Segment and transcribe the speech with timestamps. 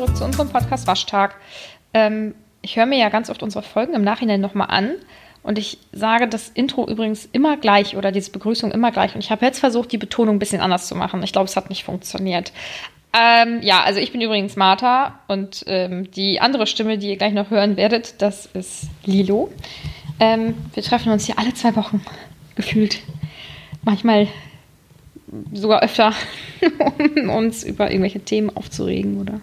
[0.00, 1.34] zurück zu unserem Podcast Waschtag.
[1.92, 4.92] Ähm, ich höre mir ja ganz oft unsere Folgen im Nachhinein nochmal an
[5.42, 9.14] und ich sage das Intro übrigens immer gleich oder diese Begrüßung immer gleich.
[9.14, 11.22] Und ich habe jetzt versucht, die Betonung ein bisschen anders zu machen.
[11.22, 12.50] Ich glaube, es hat nicht funktioniert.
[13.12, 17.34] Ähm, ja, also ich bin übrigens Martha und ähm, die andere Stimme, die ihr gleich
[17.34, 19.52] noch hören werdet, das ist Lilo.
[20.18, 22.02] Ähm, wir treffen uns hier alle zwei Wochen
[22.54, 23.00] gefühlt.
[23.82, 24.28] Manchmal
[25.52, 26.14] sogar öfter,
[27.18, 29.42] um uns über irgendwelche Themen aufzuregen oder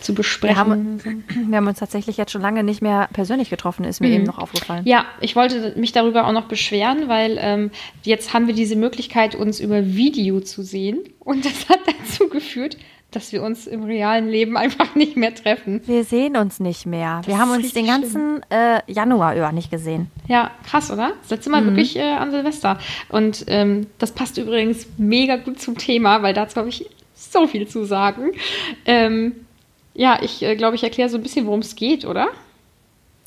[0.00, 0.56] zu besprechen.
[0.56, 4.08] Wir haben, wir haben, uns tatsächlich jetzt schon lange nicht mehr persönlich getroffen, ist mir
[4.08, 4.14] mhm.
[4.14, 4.82] eben noch aufgefallen.
[4.86, 7.70] Ja, ich wollte mich darüber auch noch beschweren, weil ähm,
[8.02, 11.00] jetzt haben wir diese Möglichkeit, uns über Video zu sehen.
[11.20, 12.76] Und das hat dazu geführt,
[13.10, 15.80] dass wir uns im realen Leben einfach nicht mehr treffen.
[15.86, 17.18] Wir sehen uns nicht mehr.
[17.18, 20.10] Das wir haben uns den ganzen äh, Januar über nicht gesehen.
[20.26, 21.12] Ja, krass, oder?
[21.22, 21.66] Das letzte Mal mhm.
[21.68, 22.78] wirklich äh, an Silvester.
[23.08, 27.66] Und ähm, das passt übrigens mega gut zum Thema, weil dazu habe ich so viel
[27.66, 28.32] zu sagen.
[28.84, 29.46] Ähm,
[29.98, 32.28] ja, ich äh, glaube, ich erkläre so ein bisschen, worum es geht, oder?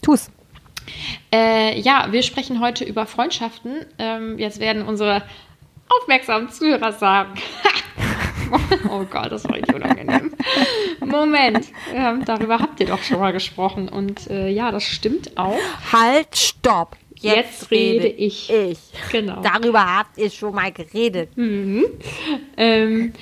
[0.02, 0.32] Tu's.
[1.34, 3.86] Äh, ja, wir sprechen heute über Freundschaften.
[4.00, 5.22] Ähm, jetzt werden unsere
[5.90, 7.34] aufmerksamen Zuhörer sagen,
[8.90, 10.34] oh Gott, das war richtig unangenehm.
[11.06, 13.90] Moment, ähm, darüber habt ihr doch schon mal gesprochen.
[13.90, 15.60] Und äh, ja, das stimmt auch.
[15.92, 16.96] Halt, stopp.
[17.16, 18.50] Jetzt, Jetzt rede ich.
[18.50, 18.80] ich.
[19.12, 19.42] Genau.
[19.42, 21.36] Darüber habt ihr schon mal geredet.
[21.36, 21.84] Mhm.
[22.56, 23.14] Ähm,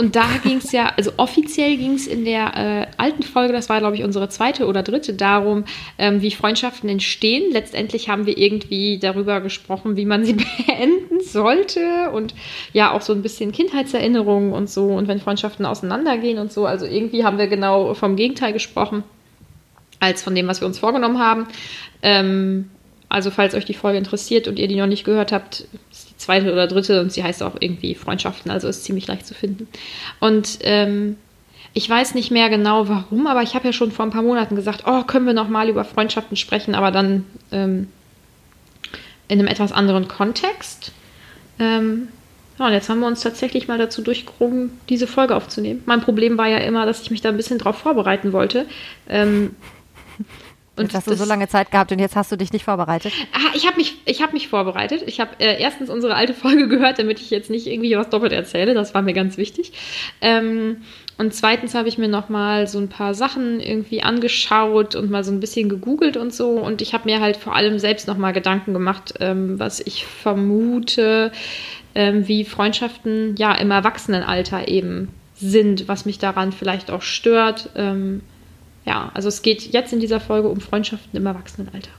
[0.00, 3.68] und da ging es ja, also offiziell ging es in der äh, alten Folge, das
[3.68, 5.64] war glaube ich unsere zweite oder dritte, darum,
[5.98, 7.52] ähm, wie Freundschaften entstehen.
[7.52, 10.32] Letztendlich haben wir irgendwie darüber gesprochen, wie man sie
[10.66, 12.34] beenden sollte und
[12.72, 16.64] ja auch so ein bisschen Kindheitserinnerungen und so und wenn Freundschaften auseinandergehen und so.
[16.64, 19.04] Also irgendwie haben wir genau vom Gegenteil gesprochen
[19.98, 21.46] als von dem, was wir uns vorgenommen haben.
[22.00, 22.70] Ähm,
[23.10, 25.66] also falls euch die Folge interessiert und ihr die noch nicht gehört habt,
[26.20, 29.68] zweite oder dritte und sie heißt auch irgendwie Freundschaften, also ist ziemlich leicht zu finden.
[30.20, 31.16] Und ähm,
[31.72, 34.56] ich weiß nicht mehr genau warum, aber ich habe ja schon vor ein paar Monaten
[34.56, 37.88] gesagt, oh, können wir noch mal über Freundschaften sprechen, aber dann ähm,
[39.28, 40.92] in einem etwas anderen Kontext.
[41.58, 42.08] Ähm,
[42.58, 45.82] ja, und jetzt haben wir uns tatsächlich mal dazu durchgerungen, diese Folge aufzunehmen.
[45.86, 48.66] Mein Problem war ja immer, dass ich mich da ein bisschen drauf vorbereiten wollte.
[49.08, 49.54] Ähm,
[50.76, 53.12] und jetzt hast du so lange Zeit gehabt und jetzt hast du dich nicht vorbereitet?
[53.32, 55.02] Ah, ich habe mich, hab mich vorbereitet.
[55.06, 58.32] Ich habe äh, erstens unsere alte Folge gehört, damit ich jetzt nicht irgendwie was doppelt
[58.32, 58.72] erzähle.
[58.74, 59.72] Das war mir ganz wichtig.
[60.20, 60.78] Ähm,
[61.18, 65.22] und zweitens habe ich mir noch mal so ein paar Sachen irgendwie angeschaut und mal
[65.22, 66.52] so ein bisschen gegoogelt und so.
[66.52, 70.06] Und ich habe mir halt vor allem selbst noch mal Gedanken gemacht, ähm, was ich
[70.06, 71.30] vermute,
[71.94, 77.68] ähm, wie Freundschaften ja im Erwachsenenalter eben sind, was mich daran vielleicht auch stört.
[77.74, 78.22] Ähm,
[78.84, 81.90] ja, also es geht jetzt in dieser Folge um Freundschaften im Erwachsenenalter.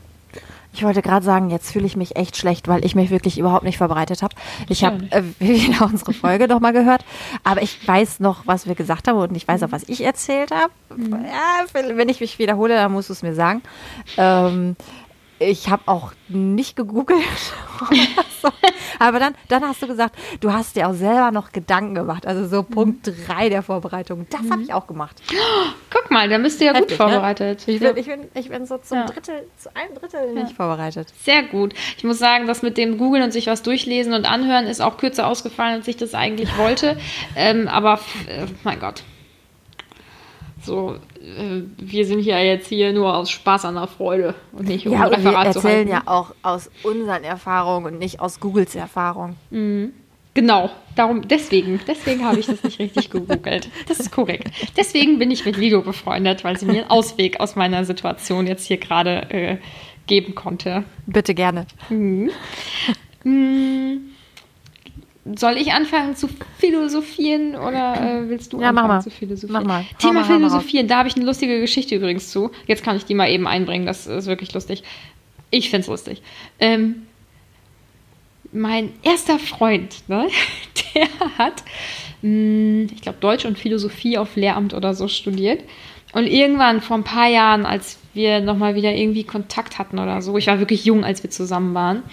[0.73, 3.65] Ich wollte gerade sagen, jetzt fühle ich mich echt schlecht, weil ich mich wirklich überhaupt
[3.65, 4.35] nicht vorbereitet habe.
[4.69, 7.03] Ich habe äh, wieder unsere Folge nochmal gehört,
[7.43, 10.51] aber ich weiß noch, was wir gesagt haben und ich weiß auch, was ich erzählt
[10.51, 10.71] habe.
[10.95, 11.25] Mhm.
[11.25, 13.61] Ja, wenn ich mich wiederhole, dann musst du es mir sagen.
[14.17, 14.77] Ähm,
[15.41, 17.19] ich habe auch nicht gegoogelt.
[18.99, 22.27] Aber dann, dann hast du gesagt, du hast dir auch selber noch Gedanken gemacht.
[22.27, 24.27] Also so Punkt 3 der Vorbereitung.
[24.29, 24.63] Das habe mhm.
[24.63, 25.21] ich auch gemacht.
[25.89, 27.11] Guck mal, da bist du ja Heftig, gut ne?
[27.11, 27.67] vorbereitet.
[27.67, 27.73] Ne?
[27.73, 29.05] Ich, bin, ich, bin, ich bin so zum ja.
[29.05, 30.43] Drittel, zu einem Drittel ja.
[30.43, 31.07] nicht vorbereitet.
[31.23, 31.73] Sehr gut.
[31.97, 34.97] Ich muss sagen, das mit dem Googeln und sich was durchlesen und anhören ist auch
[34.97, 36.97] kürzer ausgefallen, als ich das eigentlich wollte.
[37.35, 39.03] Ähm, aber, äh, mein Gott.
[40.63, 44.85] So, äh, wir sind ja jetzt hier nur aus Spaß an der Freude und nicht
[44.85, 48.75] um ja, ein Referat wir erzählen ja auch aus unseren Erfahrungen und nicht aus Googles
[48.75, 49.35] Erfahrung.
[49.49, 49.93] Mhm.
[50.33, 53.69] Genau, darum, deswegen, deswegen habe ich das nicht richtig gegoogelt.
[53.87, 54.49] Das ist korrekt.
[54.77, 58.65] Deswegen bin ich mit Lido befreundet, weil sie mir einen Ausweg aus meiner Situation jetzt
[58.65, 59.57] hier gerade äh,
[60.07, 60.85] geben konnte.
[61.05, 61.65] Bitte gerne.
[61.89, 62.31] Mhm.
[63.23, 64.10] Mhm.
[65.35, 66.27] Soll ich anfangen zu
[66.57, 69.01] philosophieren oder äh, willst du ja, anfangen mach mal.
[69.03, 69.63] zu philosophieren?
[69.63, 69.85] Mach mal.
[69.99, 72.49] Thema mal, Philosophieren, da habe ich eine lustige Geschichte übrigens zu.
[72.65, 74.83] Jetzt kann ich die mal eben einbringen, das ist wirklich lustig.
[75.51, 76.23] Ich finde es lustig.
[76.59, 77.03] Ähm,
[78.51, 80.27] mein erster Freund, ne,
[80.95, 81.07] der
[81.37, 81.63] hat,
[82.21, 85.63] mh, hm, ich glaube, Deutsch und Philosophie auf Lehramt oder so studiert.
[86.13, 90.37] Und irgendwann vor ein paar Jahren, als wir nochmal wieder irgendwie Kontakt hatten oder so,
[90.37, 92.03] ich war wirklich jung, als wir zusammen waren,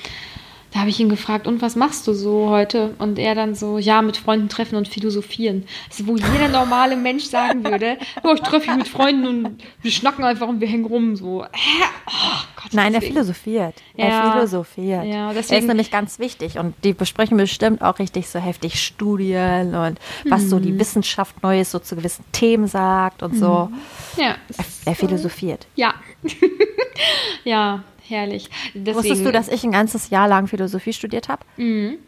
[0.73, 2.95] da habe ich ihn gefragt, und was machst du so heute?
[2.99, 5.67] Und er dann so, ja, mit Freunden treffen und philosophieren.
[5.89, 9.91] Also, wo jeder normale Mensch sagen würde, oh, ich treffe mich mit Freunden und wir
[9.91, 11.17] schnacken einfach und wir hängen rum.
[11.17, 11.85] So, hä?
[12.07, 13.77] Oh, Gott, Nein, er philosophiert.
[13.97, 14.05] Ja.
[14.05, 15.05] Er philosophiert.
[15.07, 15.55] Ja, deswegen.
[15.55, 19.99] Er ist nämlich ganz wichtig und die besprechen bestimmt auch richtig so heftig Studien und
[20.29, 20.49] was mhm.
[20.49, 20.81] so die mhm.
[20.81, 23.71] Wissenschaft Neues so zu gewissen Themen sagt und so.
[23.71, 24.23] Mhm.
[24.23, 24.37] Ja.
[24.57, 25.67] Er, er philosophiert.
[25.77, 25.95] Ja.
[27.45, 28.49] ja, herrlich.
[28.75, 31.45] Deswegen, Wusstest du, dass ich ein ganzes Jahr lang Philosophie studiert habe?
[31.57, 31.99] Mhm.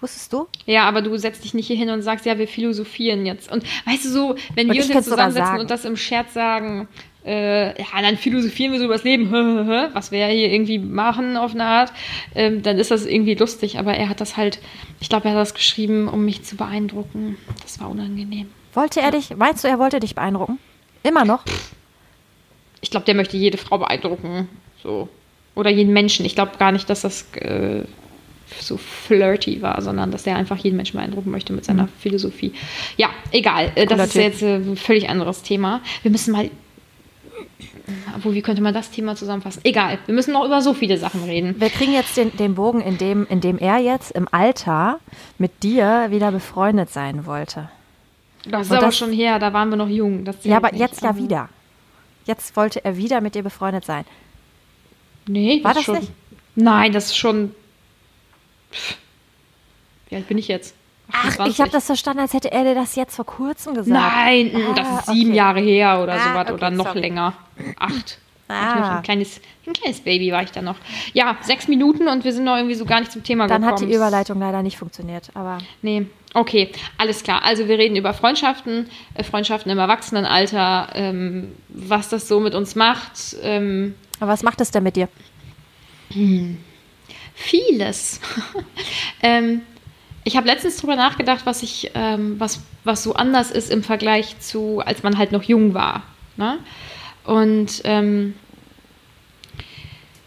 [0.00, 0.48] Wusstest du?
[0.66, 3.50] Ja, aber du setzt dich nicht hier hin und sagst, ja, wir philosophieren jetzt.
[3.50, 6.88] Und weißt du so, wenn Und wir uns jetzt zusammensetzen und das im Scherz sagen,
[7.24, 9.30] äh, ja, dann philosophieren wir so übers Leben,
[9.94, 11.92] was wir ja hier irgendwie machen auf eine Art,
[12.34, 13.78] ähm, dann ist das irgendwie lustig.
[13.78, 14.60] Aber er hat das halt,
[15.00, 17.38] ich glaube, er hat das geschrieben, um mich zu beeindrucken.
[17.62, 18.50] Das war unangenehm.
[18.74, 20.58] Wollte er dich, meinst du, er wollte dich beeindrucken?
[21.02, 21.44] Immer noch?
[22.84, 24.46] Ich glaube, der möchte jede Frau beeindrucken.
[24.82, 25.08] So.
[25.54, 26.26] Oder jeden Menschen.
[26.26, 27.80] Ich glaube gar nicht, dass das äh,
[28.60, 32.52] so flirty war, sondern dass der einfach jeden Menschen beeindrucken möchte mit seiner Philosophie.
[32.98, 33.72] Ja, egal.
[33.74, 35.80] Äh, das ist jetzt äh, ein völlig anderes Thema.
[36.02, 36.50] Wir müssen mal.
[38.16, 39.60] Obwohl, wie könnte man das Thema zusammenfassen?
[39.64, 41.54] Egal, wir müssen noch über so viele Sachen reden.
[41.58, 45.00] Wir kriegen jetzt den, den Bogen, in dem, in dem er jetzt im Alter
[45.38, 47.70] mit dir wieder befreundet sein wollte.
[48.46, 50.24] Das ist aber das- schon her, da waren wir noch jung.
[50.26, 51.48] Das Ja, aber jetzt ja Aber- wieder.
[52.24, 54.04] Jetzt wollte er wieder mit dir befreundet sein.
[55.26, 56.12] Nee, War das schon, nicht?
[56.54, 57.54] Nein, das ist schon.
[58.72, 58.96] Pff.
[60.08, 60.74] Wie alt bin ich jetzt?
[61.10, 61.60] Ach, ich 28?
[61.60, 63.88] habe das verstanden, als hätte er dir das jetzt vor kurzem gesagt.
[63.88, 65.36] Nein, mm, das Ah, ist sieben okay.
[65.36, 67.00] Jahre her oder Ah, sowas okay, oder noch sorry.
[67.00, 67.34] länger.
[67.78, 68.18] Acht.
[68.48, 68.96] Ah.
[68.96, 70.76] Ein, kleines, ein kleines Baby war ich da noch.
[71.14, 73.80] Ja, sechs Minuten und wir sind noch irgendwie so gar nicht zum Thema Dann gekommen.
[73.80, 75.30] hat die Überleitung leider nicht funktioniert.
[75.34, 77.42] Aber Nee, okay, alles klar.
[77.42, 82.74] Also wir reden über Freundschaften, äh, Freundschaften im Erwachsenenalter, ähm, was das so mit uns
[82.74, 83.36] macht.
[83.42, 85.08] Ähm, aber was macht es denn mit dir?
[87.34, 88.20] Vieles.
[89.22, 89.62] ähm,
[90.22, 94.38] ich habe letztens drüber nachgedacht, was ich, ähm, was, was so anders ist im Vergleich
[94.40, 96.02] zu, als man halt noch jung war.
[96.36, 96.58] Ne?
[97.24, 98.34] Und ähm,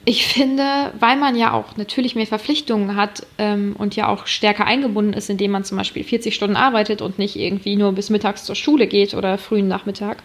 [0.05, 4.65] ich finde, weil man ja auch natürlich mehr Verpflichtungen hat ähm, und ja auch stärker
[4.65, 8.45] eingebunden ist, indem man zum Beispiel 40 Stunden arbeitet und nicht irgendwie nur bis mittags
[8.45, 10.23] zur Schule geht oder frühen Nachmittag,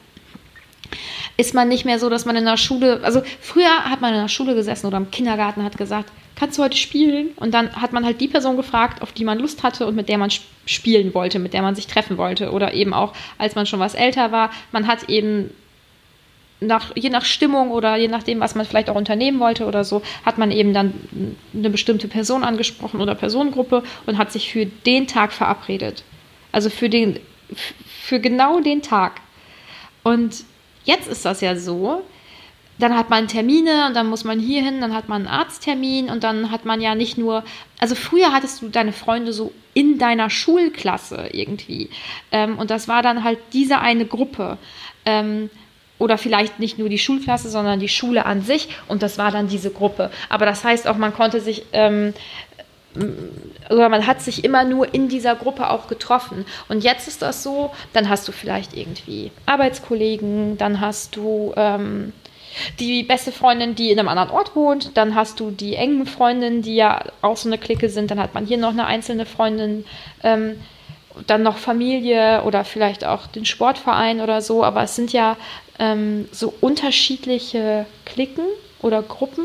[1.37, 4.21] ist man nicht mehr so, dass man in der Schule, also früher hat man in
[4.21, 7.31] der Schule gesessen oder im Kindergarten hat gesagt, kannst du heute spielen?
[7.37, 10.09] Und dann hat man halt die Person gefragt, auf die man Lust hatte und mit
[10.09, 12.53] der man sp- spielen wollte, mit der man sich treffen wollte.
[12.53, 15.51] Oder eben auch, als man schon was älter war, man hat eben
[16.67, 20.03] nach, je nach Stimmung oder je nachdem, was man vielleicht auch unternehmen wollte oder so,
[20.25, 20.95] hat man eben dann
[21.55, 26.05] eine bestimmte Person angesprochen oder Personengruppe und hat sich für den Tag verabredet.
[26.53, 27.19] Also für den,
[27.87, 29.21] für genau den Tag.
[30.03, 30.45] Und
[30.85, 32.03] jetzt ist das ja so,
[32.79, 36.11] dann hat man Termine und dann muss man hier hin, dann hat man einen Arzttermin
[36.11, 37.45] und dann hat man ja nicht nur,
[37.79, 41.91] also früher hattest du deine Freunde so in deiner Schulklasse irgendwie.
[42.31, 44.59] Ähm, und das war dann halt diese eine Gruppe.
[46.03, 48.69] Oder vielleicht nicht nur die Schulklasse, sondern die Schule an sich.
[48.89, 50.11] Und das war dann diese Gruppe.
[50.29, 52.13] Aber das heißt auch, man konnte sich ähm,
[53.71, 56.45] oder man hat sich immer nur in dieser Gruppe auch getroffen.
[56.69, 62.13] Und jetzt ist das so, dann hast du vielleicht irgendwie Arbeitskollegen, dann hast du ähm,
[62.81, 66.63] die beste Freundin, die in einem anderen Ort wohnt, dann hast du die engen Freundinnen,
[66.63, 69.85] die ja auch so eine Clique sind, dann hat man hier noch eine einzelne Freundin,
[70.23, 70.61] ähm,
[71.27, 75.37] dann noch Familie oder vielleicht auch den Sportverein oder so, aber es sind ja
[75.83, 78.47] ähm, so unterschiedliche Cliquen
[78.81, 79.45] oder Gruppen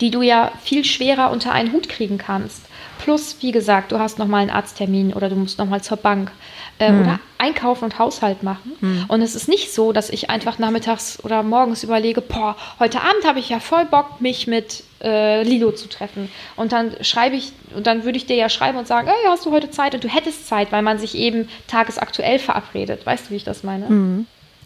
[0.00, 2.62] die du ja viel schwerer unter einen Hut kriegen kannst.
[2.98, 6.32] Plus, wie gesagt, du hast nochmal einen Arzttermin oder du musst nochmal zur Bank
[6.78, 8.72] äh, oder einkaufen und Haushalt machen.
[9.08, 13.24] Und es ist nicht so, dass ich einfach nachmittags oder morgens überlege, boah, heute Abend
[13.24, 16.28] habe ich ja voll Bock, mich mit äh, Lilo zu treffen.
[16.56, 19.46] Und dann schreibe ich, und dann würde ich dir ja schreiben und sagen, ey, hast
[19.46, 19.94] du heute Zeit?
[19.94, 23.06] Und du hättest Zeit, weil man sich eben tagesaktuell verabredet.
[23.06, 23.86] Weißt du, wie ich das meine?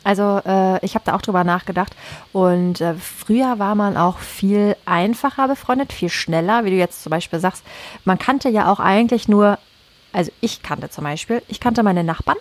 [0.05, 1.95] Also äh, ich habe da auch drüber nachgedacht
[2.33, 7.11] und äh, früher war man auch viel einfacher befreundet, viel schneller, wie du jetzt zum
[7.11, 7.65] Beispiel sagst.
[8.05, 9.59] Man kannte ja auch eigentlich nur,
[10.13, 12.39] also ich kannte zum Beispiel, ich kannte meine Nachbarn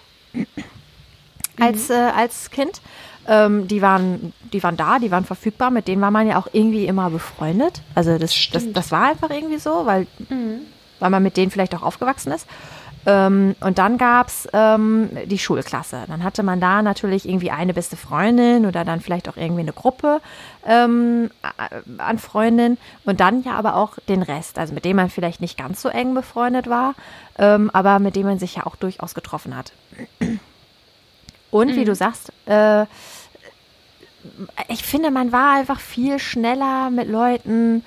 [1.59, 2.81] als, äh, als Kind.
[3.27, 6.47] Ähm, die, waren, die waren da, die waren verfügbar, mit denen war man ja auch
[6.51, 7.83] irgendwie immer befreundet.
[7.93, 10.07] Also das, das, das war einfach irgendwie so, weil,
[10.99, 12.47] weil man mit denen vielleicht auch aufgewachsen ist.
[13.05, 16.03] Ähm, und dann gab's ähm, die Schulklasse.
[16.07, 19.73] Dann hatte man da natürlich irgendwie eine beste Freundin oder dann vielleicht auch irgendwie eine
[19.73, 20.21] Gruppe
[20.67, 25.09] ähm, a- an Freundinnen und dann ja aber auch den Rest, also mit dem man
[25.09, 26.93] vielleicht nicht ganz so eng befreundet war,
[27.39, 29.71] ähm, aber mit dem man sich ja auch durchaus getroffen hat.
[31.49, 32.85] Und wie du sagst, äh,
[34.67, 37.83] ich finde, man war einfach viel schneller mit Leuten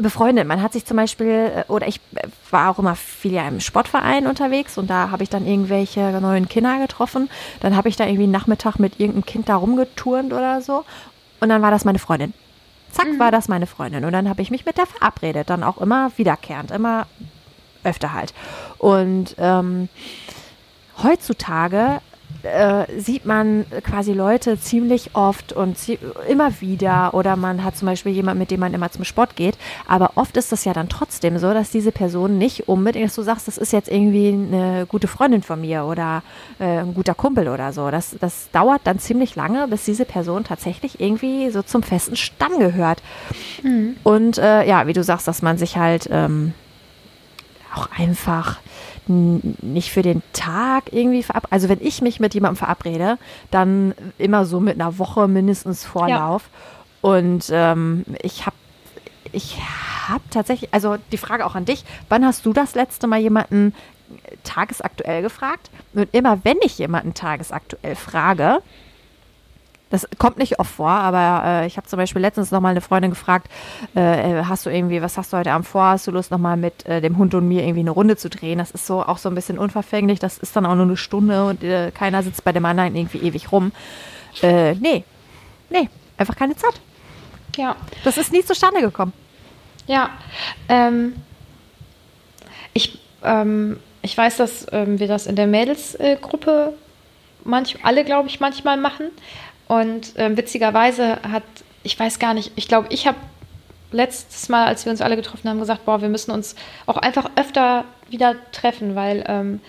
[0.00, 0.46] befreundet.
[0.46, 3.60] Man hat sich zum Beispiel, äh, oder ich äh, war auch immer viel ja im
[3.60, 7.30] Sportverein unterwegs und da habe ich dann irgendwelche neuen Kinder getroffen.
[7.60, 10.84] Dann habe ich da irgendwie einen Nachmittag mit irgendeinem Kind da rumgeturnt oder so.
[11.40, 12.34] Und dann war das meine Freundin.
[12.90, 14.04] Zack, war das meine Freundin.
[14.04, 15.50] Und dann habe ich mich mit der verabredet.
[15.50, 17.06] Dann auch immer wiederkehrend, immer
[17.84, 18.34] öfter halt.
[18.78, 19.88] Und ähm,
[21.02, 22.00] heutzutage
[22.42, 25.76] äh, sieht man quasi Leute ziemlich oft und
[26.28, 29.58] immer wieder oder man hat zum Beispiel jemanden, mit dem man immer zum Sport geht.
[29.86, 33.22] Aber oft ist das ja dann trotzdem so, dass diese Person nicht unbedingt, dass du
[33.22, 36.22] sagst, das ist jetzt irgendwie eine gute Freundin von mir oder
[36.58, 37.90] äh, ein guter Kumpel oder so.
[37.90, 42.58] Das, das dauert dann ziemlich lange, bis diese Person tatsächlich irgendwie so zum festen Stamm
[42.58, 43.02] gehört.
[43.62, 43.96] Mhm.
[44.04, 46.54] Und äh, ja, wie du sagst, dass man sich halt ähm,
[47.74, 48.58] auch einfach
[49.08, 51.52] nicht für den Tag irgendwie verabredet.
[51.52, 53.18] Also wenn ich mich mit jemandem verabrede,
[53.50, 56.48] dann immer so mit einer Woche mindestens Vorlauf.
[57.02, 57.10] Ja.
[57.10, 58.56] Und ähm, ich habe
[59.32, 59.58] ich
[60.08, 63.74] habe tatsächlich, also die Frage auch an dich, wann hast du das letzte Mal jemanden
[64.42, 65.70] tagesaktuell gefragt?
[65.92, 68.62] Und immer wenn ich jemanden tagesaktuell frage,
[69.90, 72.80] das kommt nicht oft vor, aber äh, ich habe zum Beispiel letztens noch mal eine
[72.80, 73.48] Freundin gefragt,
[73.96, 75.84] äh, äh, hast du irgendwie, was hast du heute Abend vor?
[75.84, 78.28] Hast du Lust noch mal mit äh, dem Hund und mir irgendwie eine Runde zu
[78.28, 78.58] drehen?
[78.58, 80.18] Das ist so auch so ein bisschen unverfänglich.
[80.18, 83.18] Das ist dann auch nur eine Stunde und äh, keiner sitzt bei dem anderen irgendwie
[83.18, 83.72] ewig rum.
[84.42, 85.04] Äh, nee,
[85.70, 86.80] nee, einfach keine Zeit.
[87.56, 87.74] Ja.
[88.04, 89.12] Das ist nie zustande gekommen.
[89.86, 90.10] Ja,
[90.68, 91.14] ähm,
[92.74, 96.74] ich, ähm, ich weiß, dass ähm, wir das in der Mädelsgruppe
[97.44, 99.10] manch, alle, glaube ich, manchmal machen.
[99.68, 101.44] Und ähm, witzigerweise hat,
[101.82, 103.18] ich weiß gar nicht, ich glaube, ich habe
[103.92, 106.54] letztes Mal, als wir uns alle getroffen haben, gesagt, boah, wir müssen uns
[106.86, 109.60] auch einfach öfter wieder treffen, weil ähm,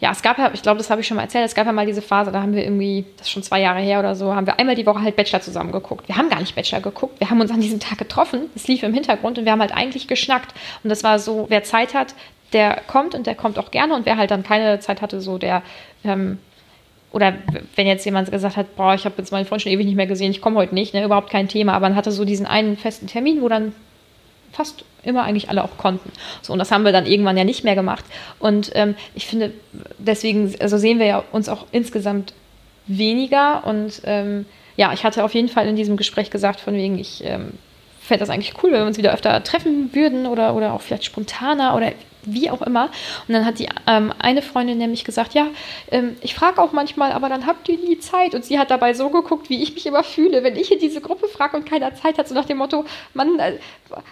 [0.00, 1.72] ja, es gab ja, ich glaube, das habe ich schon mal erzählt, es gab ja
[1.72, 4.34] mal diese Phase, da haben wir irgendwie, das ist schon zwei Jahre her oder so,
[4.34, 6.06] haben wir einmal die Woche halt Bachelor zusammen geguckt.
[6.08, 8.82] Wir haben gar nicht Bachelor geguckt, wir haben uns an diesem Tag getroffen, es lief
[8.82, 10.54] im Hintergrund und wir haben halt eigentlich geschnackt.
[10.84, 12.14] Und das war so, wer Zeit hat,
[12.52, 15.36] der kommt und der kommt auch gerne und wer halt dann keine Zeit hatte, so
[15.36, 15.62] der
[16.04, 16.38] ähm,
[17.18, 17.34] oder
[17.74, 20.06] wenn jetzt jemand gesagt hat, boah, ich habe jetzt meinen Freund schon ewig nicht mehr
[20.06, 22.76] gesehen, ich komme heute nicht, ne, überhaupt kein Thema, aber man hatte so diesen einen
[22.76, 23.74] festen Termin, wo dann
[24.52, 26.12] fast immer eigentlich alle auch konnten.
[26.42, 28.04] So, und das haben wir dann irgendwann ja nicht mehr gemacht.
[28.38, 29.52] Und ähm, ich finde,
[29.98, 32.34] deswegen, also sehen wir ja uns auch insgesamt
[32.86, 33.66] weniger.
[33.66, 34.46] Und ähm,
[34.76, 37.54] ja, ich hatte auf jeden Fall in diesem Gespräch gesagt, von wegen, ich ähm,
[38.00, 41.04] fände das eigentlich cool, wenn wir uns wieder öfter treffen würden oder, oder auch vielleicht
[41.04, 42.90] spontaner oder wie auch immer.
[43.26, 45.48] Und dann hat die ähm, eine Freundin nämlich gesagt, ja,
[45.90, 48.34] ähm, ich frage auch manchmal, aber dann habt ihr nie Zeit.
[48.34, 51.00] Und sie hat dabei so geguckt, wie ich mich immer fühle, wenn ich in diese
[51.00, 52.84] Gruppe frage und keiner Zeit hat, so nach dem Motto,
[53.14, 53.58] Mann, äh,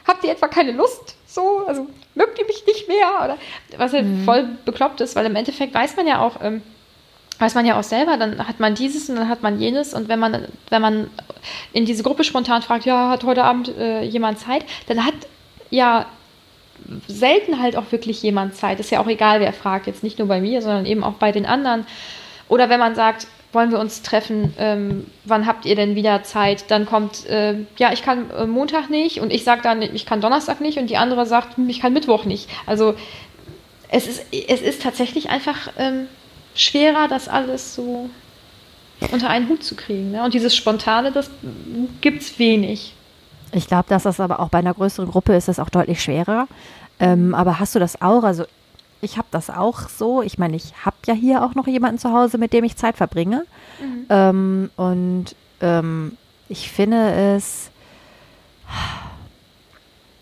[0.07, 1.17] habt ihr etwa keine Lust?
[1.27, 3.09] So, also mögt ihr mich nicht mehr?
[3.25, 3.37] Oder
[3.77, 4.25] was halt mhm.
[4.25, 6.63] voll bekloppt ist, weil im Endeffekt weiß man ja auch, ähm,
[7.39, 10.09] weiß man ja auch selber, dann hat man dieses und dann hat man jenes und
[10.09, 11.11] wenn man, wenn man
[11.73, 15.15] in diese Gruppe spontan fragt, ja, hat heute Abend äh, jemand Zeit, dann hat
[15.71, 16.07] ja
[17.09, 18.81] selten halt auch wirklich jemand Zeit.
[18.81, 19.87] Ist ja auch egal, wer fragt.
[19.87, 21.87] Jetzt nicht nur bei mir, sondern eben auch bei den anderen.
[22.49, 26.71] Oder wenn man sagt, wollen wir uns treffen, ähm, wann habt ihr denn wieder Zeit?
[26.71, 30.21] Dann kommt, äh, ja, ich kann äh, Montag nicht und ich sage dann, ich kann
[30.21, 32.49] Donnerstag nicht und die andere sagt, hm, ich kann Mittwoch nicht.
[32.67, 32.95] Also
[33.89, 36.07] es ist, es ist tatsächlich einfach ähm,
[36.55, 38.11] schwerer, das alles so
[39.13, 40.11] unter einen Hut zu kriegen.
[40.11, 40.23] Ne?
[40.23, 41.31] Und dieses Spontane, das
[42.01, 42.93] gibt es wenig.
[43.57, 46.47] Ich glaube, dass das aber auch bei einer größeren Gruppe ist es auch deutlich schwerer.
[46.99, 48.23] Ähm, aber hast du das auch?
[48.23, 48.45] Also
[49.01, 50.23] ich habe das auch so.
[50.23, 52.97] Ich meine, ich habe ja hier auch noch jemanden zu Hause, mit dem ich Zeit
[52.97, 53.45] verbringe.
[53.81, 54.07] Mhm.
[54.09, 56.17] Ähm, und ähm,
[56.49, 57.71] ich finde es,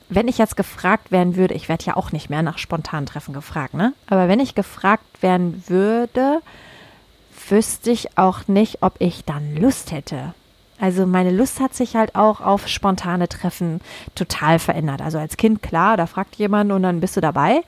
[0.09, 3.75] wenn ich jetzt gefragt werden würde, ich werde ja auch nicht mehr nach Spontantreffen gefragt,
[3.75, 3.95] ne?
[4.09, 6.41] Aber wenn ich gefragt werden würde,
[7.49, 10.35] wüsste ich auch nicht, ob ich dann Lust hätte.
[10.85, 13.81] Also meine Lust hat sich halt auch auf spontane Treffen
[14.15, 15.01] total verändert.
[15.01, 17.63] Also als Kind, klar, da fragt jemand und dann bist du dabei.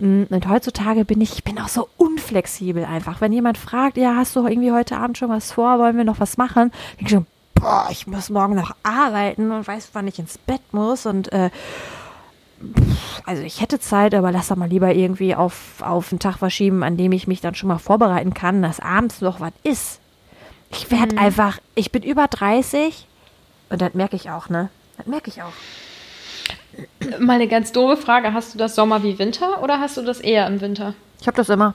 [0.00, 3.20] Mm, und heutzutage bin ich, ich bin auch so unflexibel einfach.
[3.20, 6.18] Wenn jemand fragt, ja, hast du irgendwie heute Abend schon was vor, wollen wir noch
[6.18, 6.72] was machen?
[6.98, 10.62] Denke ich schon, boah, ich muss morgen noch arbeiten und weiß, wann ich ins Bett
[10.72, 11.50] muss und äh,
[13.26, 16.82] also ich hätte Zeit, aber lass doch mal lieber irgendwie auf, auf einen Tag verschieben,
[16.82, 20.00] an dem ich mich dann schon mal vorbereiten kann, dass abends noch was ist.
[20.70, 21.20] Ich werde mhm.
[21.20, 23.06] einfach, ich bin über 30
[23.70, 24.68] und das merke ich auch, ne?
[24.96, 25.52] Das merke ich auch.
[27.18, 28.32] Mal eine ganz doofe Frage.
[28.32, 30.94] Hast du das Sommer wie Winter oder hast du das eher im Winter?
[31.20, 31.74] Ich habe das immer.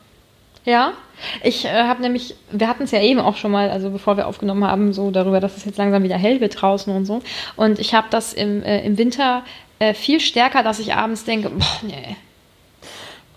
[0.63, 0.93] Ja,
[1.41, 4.27] ich äh, habe nämlich, wir hatten es ja eben auch schon mal, also bevor wir
[4.27, 7.21] aufgenommen haben, so darüber, dass es jetzt langsam wieder hell wird draußen und so.
[7.55, 9.43] Und ich habe das im, äh, im Winter
[9.79, 12.15] äh, viel stärker, dass ich abends denke, boah, nee,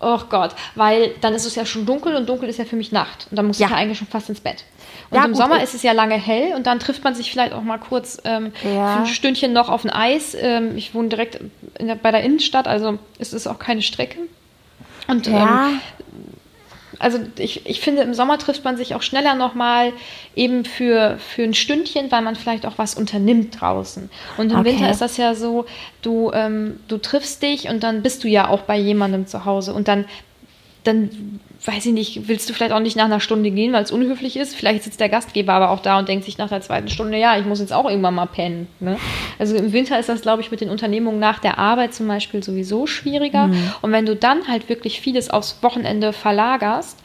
[0.01, 2.91] Oh Gott, weil dann ist es ja schon dunkel und dunkel ist ja für mich
[2.91, 3.27] Nacht.
[3.31, 3.67] Und dann muss ja.
[3.67, 4.63] ich ja eigentlich schon fast ins Bett.
[5.09, 7.31] Und ja, im gut, Sommer ist es ja lange hell und dann trifft man sich
[7.31, 8.97] vielleicht auch mal kurz ähm, ja.
[8.99, 10.35] ein Stündchen noch auf ein Eis.
[10.39, 11.39] Ähm, ich wohne direkt
[11.79, 14.17] der, bei der Innenstadt, also ist es auch keine Strecke.
[15.07, 15.69] Und ja.
[15.69, 15.81] ähm,
[16.99, 19.93] also ich, ich finde, im Sommer trifft man sich auch schneller nochmal
[20.35, 24.09] eben für, für ein Stündchen, weil man vielleicht auch was unternimmt draußen.
[24.37, 24.71] Und im okay.
[24.71, 25.65] Winter ist das ja so,
[26.01, 29.73] du, ähm, du triffst dich und dann bist du ja auch bei jemandem zu Hause
[29.73, 30.05] und dann,
[30.83, 33.91] dann weiß ich nicht, willst du vielleicht auch nicht nach einer Stunde gehen, weil es
[33.91, 34.55] unhöflich ist.
[34.55, 37.37] Vielleicht sitzt der Gastgeber aber auch da und denkt sich nach der zweiten Stunde, ja,
[37.37, 38.67] ich muss jetzt auch irgendwann mal pennen.
[38.79, 38.97] Ne?
[39.39, 42.43] Also im Winter ist das, glaube ich, mit den Unternehmungen nach der Arbeit zum Beispiel
[42.43, 43.47] sowieso schwieriger.
[43.47, 43.71] Mhm.
[43.81, 46.99] Und wenn du dann halt wirklich vieles aufs Wochenende verlagerst,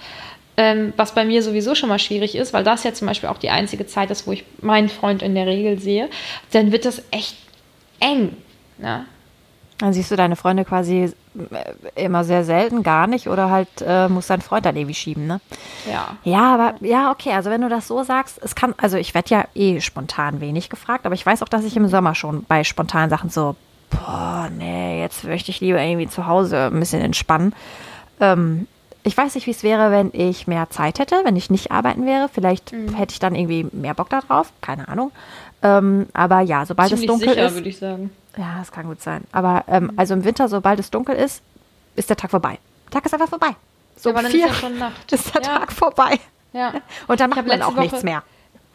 [0.57, 3.39] ähm, was bei mir sowieso schon mal schwierig ist, weil das ja zum Beispiel auch
[3.39, 6.09] die einzige Zeit ist, wo ich meinen Freund in der Regel sehe,
[6.53, 7.37] dann wird das echt
[8.01, 8.37] eng.
[8.79, 9.07] Ne?
[9.81, 11.11] Dann siehst du deine Freunde quasi
[11.95, 15.27] äh, immer sehr selten, gar nicht oder halt äh, muss dein Freund dann irgendwie schieben,
[15.27, 15.41] ne?
[15.91, 16.17] Ja.
[16.23, 19.31] Ja, aber ja, okay, also wenn du das so sagst, es kann, also ich werde
[19.31, 22.63] ja eh spontan wenig gefragt, aber ich weiß auch, dass ich im Sommer schon bei
[22.63, 23.57] spontanen Sachen so,
[23.89, 27.55] boah, nee, jetzt möchte ich lieber irgendwie zu Hause ein bisschen entspannen.
[28.21, 28.67] Ähm,
[29.03, 32.05] ich weiß nicht, wie es wäre, wenn ich mehr Zeit hätte, wenn ich nicht arbeiten
[32.05, 32.29] wäre.
[32.31, 32.95] Vielleicht mhm.
[32.95, 35.11] hätte ich dann irgendwie mehr Bock darauf, keine Ahnung.
[35.63, 37.55] Ähm, aber ja, sobald Ziemlich es dunkel sicher, ist.
[37.55, 38.11] würde ich sagen.
[38.37, 39.25] Ja, das kann gut sein.
[39.33, 41.43] Aber ähm, also im Winter, sobald es dunkel ist,
[41.97, 42.59] ist der Tag vorbei.
[42.87, 43.57] Der Tag ist einfach vorbei.
[43.97, 45.13] So aber dann vier ist ja schon Nacht.
[45.13, 45.59] ist der ja.
[45.59, 46.19] Tag vorbei.
[46.53, 46.75] Ja.
[47.07, 48.23] Und dann macht man auch Woche, nichts mehr.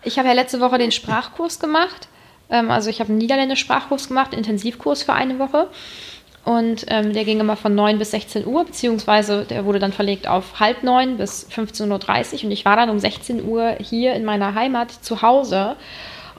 [0.04, 2.08] Ich habe ja letzte Woche den Sprachkurs gemacht.
[2.50, 5.70] Ähm, also ich habe einen Niederländisch-Sprachkurs gemacht, einen Intensivkurs für eine Woche.
[6.44, 10.28] Und ähm, der ging immer von 9 bis 16 Uhr, beziehungsweise der wurde dann verlegt
[10.28, 11.90] auf halb neun bis 15.30
[12.36, 12.44] Uhr.
[12.46, 15.76] Und ich war dann um 16 Uhr hier in meiner Heimat zu Hause.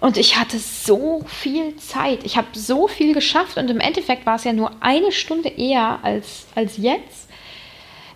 [0.07, 2.21] Und ich hatte so viel Zeit.
[2.23, 5.99] Ich habe so viel geschafft und im Endeffekt war es ja nur eine Stunde eher
[6.03, 7.29] als, als jetzt.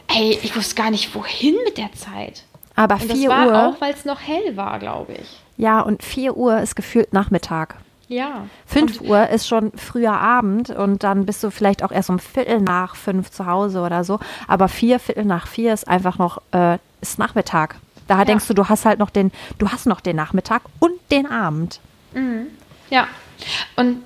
[0.07, 2.45] Ey, ich wusste gar nicht, wohin mit der Zeit.
[2.77, 3.67] Aber und 4 Uhr.
[3.67, 5.41] auch, weil es noch hell war, glaube ich.
[5.57, 7.75] Ja, und 4 Uhr ist gefühlt Nachmittag.
[8.07, 8.47] Ja.
[8.67, 12.61] 5 Uhr ist schon früher Abend und dann bist du vielleicht auch erst um Viertel
[12.61, 14.21] nach fünf zu Hause oder so.
[14.47, 17.79] Aber vier, Viertel nach vier ist einfach noch, äh, ist Nachmittag.
[18.11, 18.25] Da ja.
[18.25, 21.79] denkst du, du hast halt noch den, du hast noch den Nachmittag und den Abend.
[22.13, 22.49] Mhm.
[22.91, 23.07] Ja.
[23.77, 24.03] Und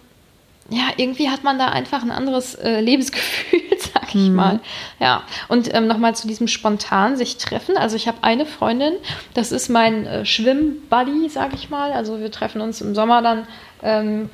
[0.69, 4.35] ja, irgendwie hat man da einfach ein anderes äh, Lebensgefühl, sag ich mhm.
[4.35, 4.61] mal.
[5.01, 7.79] Ja, und ähm, nochmal zu diesem spontan sich treffen.
[7.79, 8.93] Also ich habe eine Freundin,
[9.33, 11.93] das ist mein äh, Schwimmbuddy, sag ich mal.
[11.93, 13.47] Also wir treffen uns im Sommer dann
[13.83, 14.29] ähm,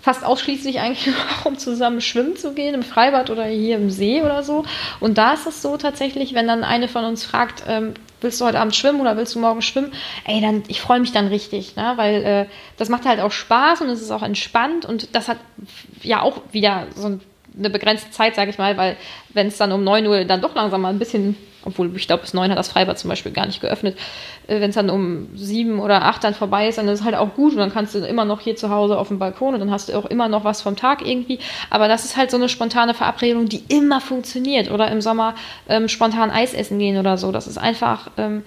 [0.00, 4.22] fast ausschließlich eigentlich nur, um zusammen schwimmen zu gehen, im Freibad oder hier im See
[4.22, 4.64] oder so.
[4.98, 8.44] Und da ist es so tatsächlich, wenn dann eine von uns fragt, ähm, willst du
[8.44, 9.92] heute Abend schwimmen oder willst du morgen schwimmen?
[10.24, 11.92] Ey, dann, ich freue mich dann richtig, ne?
[11.96, 12.46] weil äh,
[12.76, 15.38] das macht halt auch Spaß und es ist auch entspannt und das hat
[16.02, 17.18] ja auch wieder so
[17.56, 18.96] eine begrenzte Zeit, sage ich mal, weil
[19.32, 22.22] wenn es dann um 9 Uhr dann doch langsam mal ein bisschen obwohl ich glaube,
[22.22, 23.98] bis neun hat das Freibad zum Beispiel gar nicht geöffnet.
[24.46, 27.14] Äh, Wenn es dann um sieben oder acht dann vorbei ist, dann ist es halt
[27.14, 29.60] auch gut und dann kannst du immer noch hier zu Hause auf dem Balkon und
[29.60, 31.38] dann hast du auch immer noch was vom Tag irgendwie.
[31.70, 34.70] Aber das ist halt so eine spontane Verabredung, die immer funktioniert.
[34.70, 35.34] Oder im Sommer
[35.68, 37.32] ähm, spontan Eis essen gehen oder so.
[37.32, 38.42] Das ist einfach, ähm,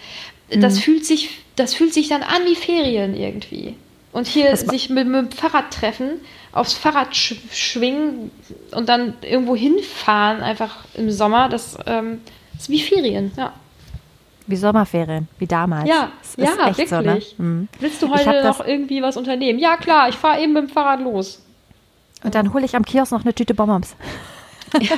[0.54, 0.62] mhm.
[0.62, 3.76] das fühlt sich, das fühlt sich dann an wie Ferien irgendwie.
[4.14, 8.32] Und hier sich mit, mit, dem Fahrrad treffen, aufs Fahrrad sch schwingen
[8.72, 13.54] und dann irgendwo hinfahren, einfach im Sommer, das ähm, das ist wie Ferien, ja.
[14.48, 15.90] Wie Sommerferien, wie damals.
[15.90, 16.90] Ja, ja, wirklich.
[16.90, 17.22] So, ne?
[17.38, 17.68] mhm.
[17.80, 19.60] Willst du heute noch irgendwie was unternehmen?
[19.60, 21.44] Ja, klar, ich fahre eben mit dem Fahrrad los.
[22.24, 23.96] Und dann hole ich am Kiosk noch eine Tüte Bonbons.
[24.80, 24.96] Ja.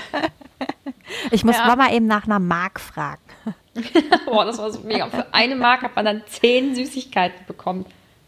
[1.31, 1.65] ich muss ja.
[1.65, 3.21] Mama eben nach einer Mark fragen.
[4.25, 5.07] Boah, das war so mega.
[5.07, 7.85] Für eine Mark hat man dann zehn Süßigkeiten bekommen.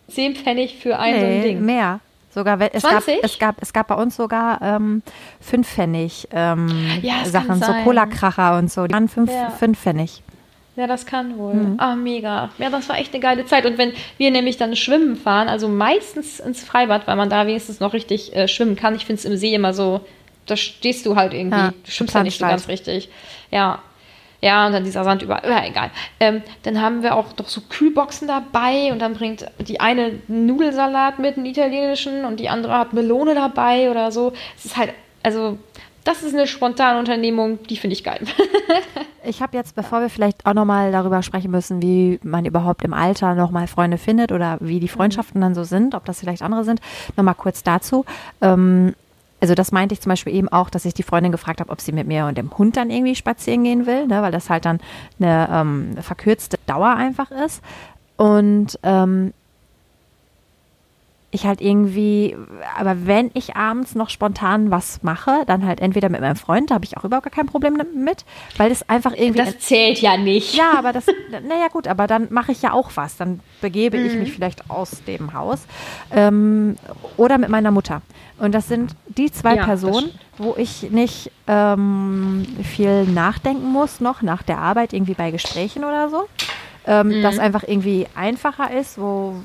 [0.07, 1.65] Zehn Pfennig für ein nee, so ein Ding.
[1.65, 1.99] Mehr.
[2.33, 3.15] Sogar, es, 20?
[3.21, 5.03] gab, es, gab, es gab bei uns sogar ähm,
[5.41, 6.69] Fünfpfennig ähm,
[7.01, 8.87] ja, Sachen, so Cola-Kracher und so.
[8.87, 9.49] Die waren fünf, ja.
[9.49, 10.23] Fünfpfennig.
[10.77, 11.53] Ja, das kann wohl.
[11.53, 11.75] Mhm.
[11.79, 12.49] Ah, mega.
[12.57, 13.65] Ja, das war echt eine geile Zeit.
[13.65, 17.81] Und wenn wir nämlich dann schwimmen fahren, also meistens ins Freibad, weil man da wenigstens
[17.81, 18.95] noch richtig äh, schwimmen kann.
[18.95, 19.99] Ich finde es im See immer so,
[20.45, 21.57] da stehst du halt irgendwie.
[21.57, 23.09] Ja, du schwimmst ja nicht so ganz richtig.
[23.51, 23.79] Ja,
[24.41, 25.47] ja, und dann dieser Sand überall.
[25.47, 25.91] Ja, egal.
[26.19, 31.19] Ähm, dann haben wir auch doch so Kühlboxen dabei und dann bringt die eine Nudelsalat
[31.19, 34.33] mit, einen italienischen, und die andere hat Melone dabei oder so.
[34.57, 35.59] Es ist halt, also,
[36.03, 38.21] das ist eine spontane Unternehmung, die finde ich geil.
[39.23, 42.95] ich habe jetzt, bevor wir vielleicht auch nochmal darüber sprechen müssen, wie man überhaupt im
[42.95, 46.63] Alter nochmal Freunde findet oder wie die Freundschaften dann so sind, ob das vielleicht andere
[46.63, 46.81] sind,
[47.15, 48.05] nochmal kurz dazu.
[48.41, 48.95] Ähm,
[49.41, 51.81] also das meinte ich zum Beispiel eben auch, dass ich die Freundin gefragt habe, ob
[51.81, 54.65] sie mit mir und dem Hund dann irgendwie spazieren gehen will, ne, weil das halt
[54.65, 54.79] dann
[55.19, 57.61] eine ähm, verkürzte Dauer einfach ist.
[58.17, 59.33] Und ähm,
[61.31, 62.35] ich halt irgendwie,
[62.77, 66.75] aber wenn ich abends noch spontan was mache, dann halt entweder mit meinem Freund, da
[66.75, 68.25] habe ich auch überhaupt gar kein Problem mit,
[68.57, 69.43] weil das einfach irgendwie.
[69.43, 70.55] Das zählt ja nicht.
[70.55, 73.15] Ja, aber das, naja, gut, aber dann mache ich ja auch was.
[73.15, 74.05] Dann begebe mhm.
[74.05, 75.65] ich mich vielleicht aus dem Haus.
[76.11, 76.75] Ähm,
[77.15, 78.01] oder mit meiner Mutter.
[78.37, 84.21] Und das sind die zwei ja, Personen, wo ich nicht ähm, viel nachdenken muss, noch
[84.21, 86.27] nach der Arbeit, irgendwie bei Gesprächen oder so
[86.87, 87.23] ähm, mhm.
[87.23, 89.35] das einfach irgendwie einfacher ist, wo,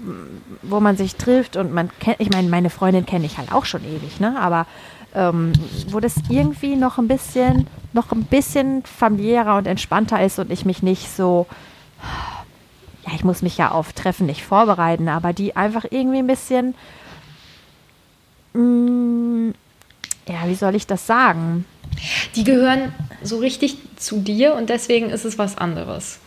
[0.63, 3.65] wo man sich trifft und man kennt, ich meine, meine Freundin kenne ich halt auch
[3.65, 4.39] schon ewig, ne?
[4.41, 4.67] Aber
[5.15, 5.53] ähm,
[5.89, 10.65] wo das irgendwie noch ein bisschen noch ein bisschen familiärer und entspannter ist und ich
[10.65, 11.47] mich nicht so,
[13.07, 16.75] ja, ich muss mich ja auf Treffen nicht vorbereiten, aber die einfach irgendwie ein bisschen,
[18.53, 19.55] mh, mm,
[20.29, 21.65] ja, wie soll ich das sagen?
[22.35, 26.19] Die gehören so richtig zu dir und deswegen ist es was anderes.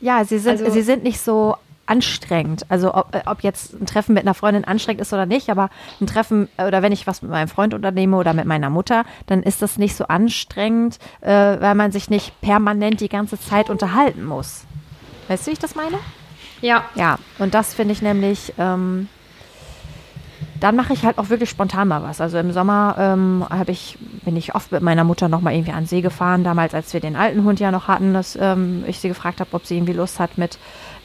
[0.00, 1.56] Ja, sie sind, also, sie sind nicht so
[1.90, 2.64] anstrengend.
[2.68, 5.70] Also ob, äh, ob, jetzt ein Treffen mit einer Freundin anstrengend ist oder nicht, aber
[6.00, 9.04] ein Treffen äh, oder wenn ich was mit meinem Freund unternehme oder mit meiner Mutter,
[9.26, 13.70] dann ist das nicht so anstrengend, äh, weil man sich nicht permanent die ganze Zeit
[13.70, 14.64] unterhalten muss.
[15.28, 15.98] Weißt du, wie ich das meine?
[16.60, 16.84] Ja.
[16.94, 19.08] Ja, und das finde ich nämlich, ähm,
[20.60, 22.20] dann mache ich halt auch wirklich spontan mal was.
[22.20, 25.86] Also im Sommer ähm, ich, bin ich oft mit meiner Mutter noch mal irgendwie an
[25.86, 29.08] See gefahren, damals, als wir den alten Hund ja noch hatten, dass ähm, ich sie
[29.08, 30.58] gefragt habe, ob sie irgendwie Lust hat mit,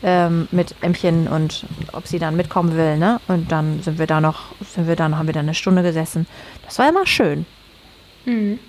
[0.04, 2.98] ähm, mit Ämmchen und ob sie dann mitkommen will.
[2.98, 3.20] Ne?
[3.28, 6.28] Und dann sind wir da noch, sind wir dann, haben wir da eine Stunde gesessen.
[6.65, 7.46] Das war immer schön.
[8.26, 8.60] Mhm.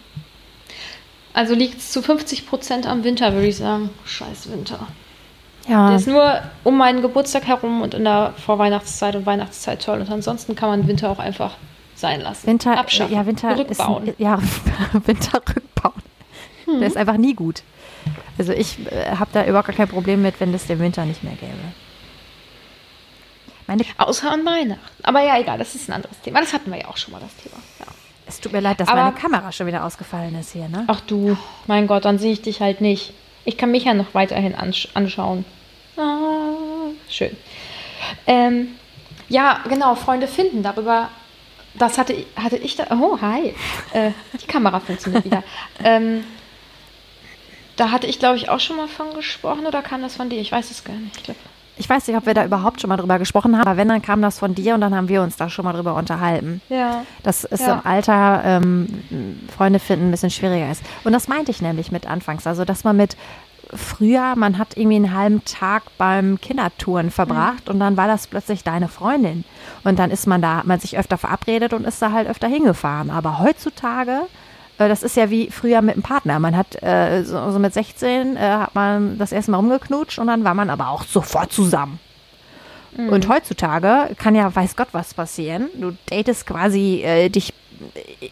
[1.32, 3.90] Also liegt es zu 50 Prozent am Winter, würde ich sagen.
[4.06, 4.86] Scheiß Winter.
[5.68, 5.88] Ja.
[5.88, 10.00] Der ist nur um meinen Geburtstag herum und in der Vorweihnachtszeit und Weihnachtszeit toll.
[10.00, 11.56] Und ansonsten kann man Winter auch einfach
[11.94, 12.46] sein lassen.
[12.46, 13.14] Winter, Abschaffen.
[13.14, 14.08] Ja, Winter rückbauen.
[14.08, 14.38] Ist, ja,
[14.92, 16.02] Winter rückbauen.
[16.66, 16.78] Hm.
[16.78, 17.62] Der ist einfach nie gut.
[18.38, 21.24] Also ich äh, habe da überhaupt gar kein Problem mit, wenn es den Winter nicht
[21.24, 21.52] mehr gäbe.
[23.66, 25.02] Meine Außer an Weihnachten.
[25.02, 26.40] Aber ja, egal, das ist ein anderes Thema.
[26.40, 27.56] Das hatten wir ja auch schon mal, das Thema.
[27.80, 27.86] Ja.
[28.28, 30.84] Es tut mir leid, dass Aber, meine Kamera schon wieder ausgefallen ist hier, ne?
[30.86, 33.12] Ach du, mein Gott, dann sehe ich dich halt nicht.
[33.46, 35.44] Ich kann mich ja noch weiterhin ansch anschauen.
[35.96, 37.34] Ah, schön.
[38.26, 38.76] Ähm,
[39.28, 40.62] ja, genau, Freunde finden.
[40.62, 41.08] Darüber,
[41.74, 42.88] das hatte, hatte ich da.
[42.90, 43.54] Oh, hi.
[43.92, 45.42] Äh, die Kamera funktioniert wieder.
[45.84, 46.24] ähm,
[47.76, 50.40] da hatte ich, glaube ich, auch schon mal von gesprochen oder kam das von dir?
[50.40, 51.16] Ich weiß es gar nicht.
[51.28, 51.34] Ich,
[51.78, 54.02] ich weiß nicht, ob wir da überhaupt schon mal drüber gesprochen haben, aber wenn, dann
[54.02, 56.60] kam das von dir und dann haben wir uns da schon mal drüber unterhalten.
[56.68, 57.04] Ja.
[57.22, 57.74] Dass es ja.
[57.74, 58.86] im Alter ähm,
[59.54, 60.82] Freunde finden ein bisschen schwieriger ist.
[61.04, 62.46] Und das meinte ich nämlich mit anfangs.
[62.46, 63.16] Also, dass man mit
[63.74, 67.74] früher, man hat irgendwie einen halben Tag beim Kindertouren verbracht mhm.
[67.74, 69.44] und dann war das plötzlich deine Freundin.
[69.84, 72.48] Und dann ist man da, hat man sich öfter verabredet und ist da halt öfter
[72.48, 73.10] hingefahren.
[73.10, 74.22] Aber heutzutage,
[74.78, 76.38] das ist ja wie früher mit einem Partner.
[76.38, 80.26] Man hat äh, so, so, mit 16 äh, hat man das erste Mal rumgeknutscht und
[80.26, 81.98] dann war man aber auch sofort zusammen.
[82.96, 83.08] Mhm.
[83.08, 85.68] Und heutzutage kann ja weiß Gott was passieren.
[85.74, 87.54] Du datest quasi äh, dich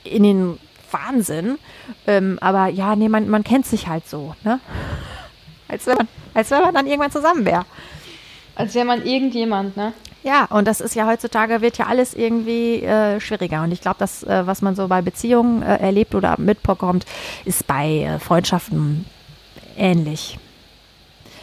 [0.04, 0.58] in den
[0.90, 1.58] Wahnsinn.
[2.06, 4.60] Ähm, aber ja, nee, man, man kennt sich halt so, ne?
[5.68, 7.64] Als wenn man, als wenn man dann irgendwann zusammen wäre.
[8.54, 9.94] Als wäre man irgendjemand, ne?
[10.24, 13.62] Ja, und das ist ja heutzutage wird ja alles irgendwie äh, schwieriger.
[13.62, 17.04] Und ich glaube, das, äh, was man so bei Beziehungen äh, erlebt oder mitbekommt,
[17.44, 19.04] ist bei äh, Freundschaften
[19.76, 20.38] ähnlich.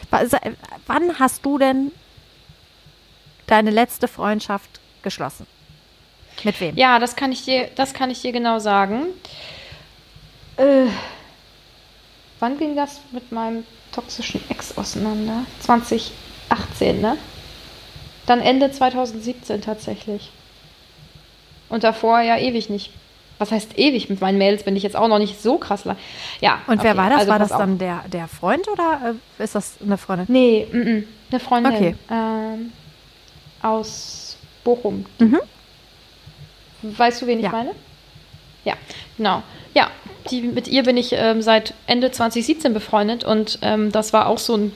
[0.10, 1.92] Wann hast du denn
[3.46, 5.46] deine letzte Freundschaft geschlossen?
[6.44, 6.76] Mit wem?
[6.76, 9.06] Ja, das kann ich dir, das kann ich dir genau sagen.
[10.58, 10.88] Äh,
[12.40, 15.46] wann ging das mit meinem toxischen Ex auseinander.
[15.60, 17.18] 2018, ne?
[18.32, 20.32] Dann Ende 2017 tatsächlich.
[21.68, 22.94] Und davor ja ewig nicht.
[23.40, 24.10] Was heißt ewig?
[24.10, 25.98] Mit meinen Mails bin ich jetzt auch noch nicht so krass lang.
[26.40, 26.62] Ja.
[26.66, 27.20] Und okay, wer war das?
[27.20, 30.28] Also war das dann der, der Freund oder äh, ist das eine Freundin?
[30.30, 31.74] Nee, m -m, eine Freundin.
[31.74, 31.96] Okay.
[32.10, 32.72] Ähm,
[33.62, 35.06] aus Bochum.
[35.20, 35.42] Mhm.
[36.84, 37.52] Weißt du, wen ich ja.
[37.52, 37.72] meine?
[38.64, 38.76] Ja,
[39.18, 39.44] genau.
[39.74, 39.92] Ja,
[40.30, 44.38] die, mit ihr bin ich ähm, seit Ende 2017 befreundet und ähm, das war auch
[44.38, 44.72] so ein,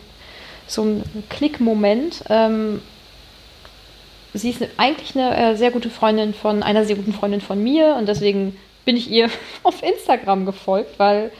[0.67, 2.25] so ein Klickmoment.
[2.27, 2.81] Ähm,
[4.35, 7.95] sie ist eigentlich eine äh, sehr gute Freundin von einer sehr guten Freundin von mir
[7.95, 9.29] und deswegen bin ich ihr
[9.63, 11.31] auf Instagram gefolgt, weil,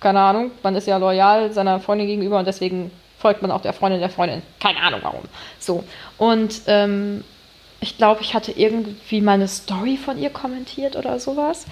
[0.00, 3.72] keine Ahnung, man ist ja loyal seiner Freundin gegenüber und deswegen folgt man auch der
[3.72, 4.42] Freundin der Freundin.
[4.60, 5.22] Keine Ahnung warum.
[5.58, 5.84] So.
[6.18, 7.24] Und ähm,
[7.80, 11.66] ich glaube, ich hatte irgendwie meine Story von ihr kommentiert oder sowas.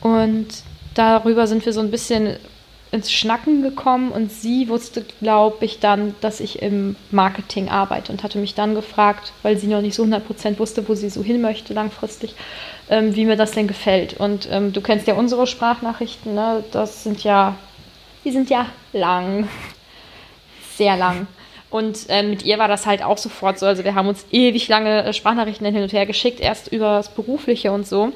[0.00, 0.46] Und
[0.94, 2.38] darüber sind wir so ein bisschen
[2.90, 8.22] ins Schnacken gekommen und sie wusste, glaube ich, dann, dass ich im Marketing arbeite und
[8.22, 11.40] hatte mich dann gefragt, weil sie noch nicht so 100% wusste, wo sie so hin
[11.40, 12.34] möchte langfristig,
[12.88, 14.18] ähm, wie mir das denn gefällt.
[14.18, 16.64] Und ähm, du kennst ja unsere Sprachnachrichten, ne?
[16.72, 17.56] das sind ja,
[18.24, 19.48] die sind ja lang,
[20.76, 21.26] sehr lang.
[21.70, 23.66] Und äh, mit ihr war das halt auch sofort so.
[23.66, 27.10] Also wir haben uns ewig lange äh, Sprachnachrichten hin und her geschickt, erst über das
[27.10, 28.12] Berufliche und so.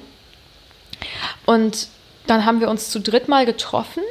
[1.45, 1.89] Und
[2.27, 4.03] dann haben wir uns zu dritt mal getroffen.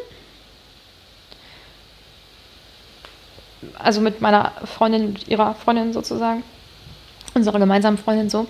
[3.78, 6.44] Also mit meiner Freundin, mit ihrer Freundin sozusagen.
[7.34, 8.48] Unserer gemeinsamen Freundin so.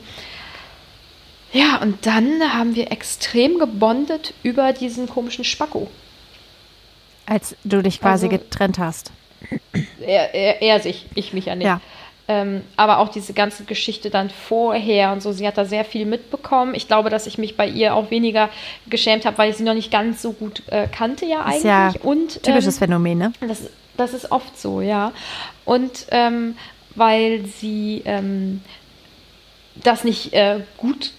[1.54, 5.90] Ja, und dann haben wir extrem gebondet über diesen komischen Spacko.
[7.26, 9.12] Als du dich quasi also, getrennt hast.
[10.00, 11.68] Er, er, er, sich, ich mich ja nicht.
[11.68, 11.82] Ja.
[12.28, 16.06] ähm, aber auch diese ganze Geschichte dann vorher und so, sie hat da sehr viel
[16.06, 16.74] mitbekommen.
[16.76, 18.50] Ich glaube, dass ich mich bei ihr auch weniger
[18.88, 21.58] geschämt habe, weil ich sie noch nicht ganz so gut äh, kannte ja eigentlich.
[21.58, 23.34] Ist ja und, typisches ähm, Phänomen, ne?
[23.42, 25.12] Das, das ist oft so, ja.
[25.66, 26.56] Und ähm,
[26.96, 28.62] weil sie ähm,
[29.76, 31.12] das nicht äh, gut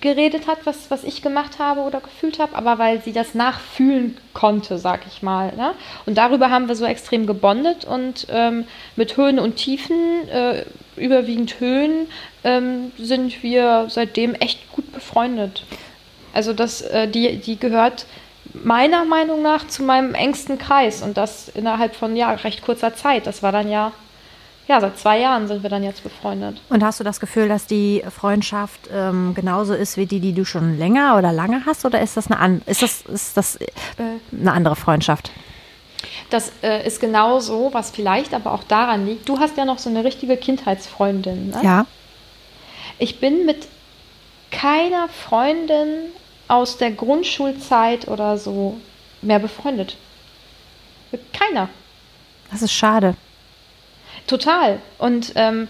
[0.00, 4.16] geredet hat, was, was ich gemacht habe oder gefühlt habe, aber weil sie das nachfühlen
[4.32, 5.54] konnte, sag ich mal.
[5.56, 5.74] Ne?
[6.06, 8.64] Und darüber haben wir so extrem gebondet und ähm,
[8.96, 10.64] mit Höhen und Tiefen, äh,
[10.96, 12.06] überwiegend Höhen,
[12.44, 15.64] ähm, sind wir seitdem echt gut befreundet.
[16.32, 18.06] Also das, äh, die, die gehört
[18.64, 23.26] meiner Meinung nach zu meinem engsten Kreis und das innerhalb von ja recht kurzer Zeit.
[23.26, 23.92] Das war dann ja
[24.68, 26.60] ja, seit zwei Jahren sind wir dann jetzt befreundet.
[26.68, 30.44] Und hast du das Gefühl, dass die Freundschaft ähm, genauso ist wie die, die du
[30.44, 31.86] schon länger oder lange hast?
[31.86, 33.66] Oder ist das eine, ist das, ist das äh,
[34.30, 35.30] eine andere Freundschaft?
[36.28, 39.26] Das äh, ist genau so, was vielleicht aber auch daran liegt.
[39.26, 41.48] Du hast ja noch so eine richtige Kindheitsfreundin.
[41.48, 41.60] Ne?
[41.62, 41.86] Ja.
[42.98, 43.66] Ich bin mit
[44.50, 46.10] keiner Freundin
[46.48, 48.78] aus der Grundschulzeit oder so
[49.22, 49.96] mehr befreundet.
[51.32, 51.68] Keiner.
[52.50, 53.14] Das ist schade.
[54.26, 54.78] Total.
[54.98, 55.68] Und ähm,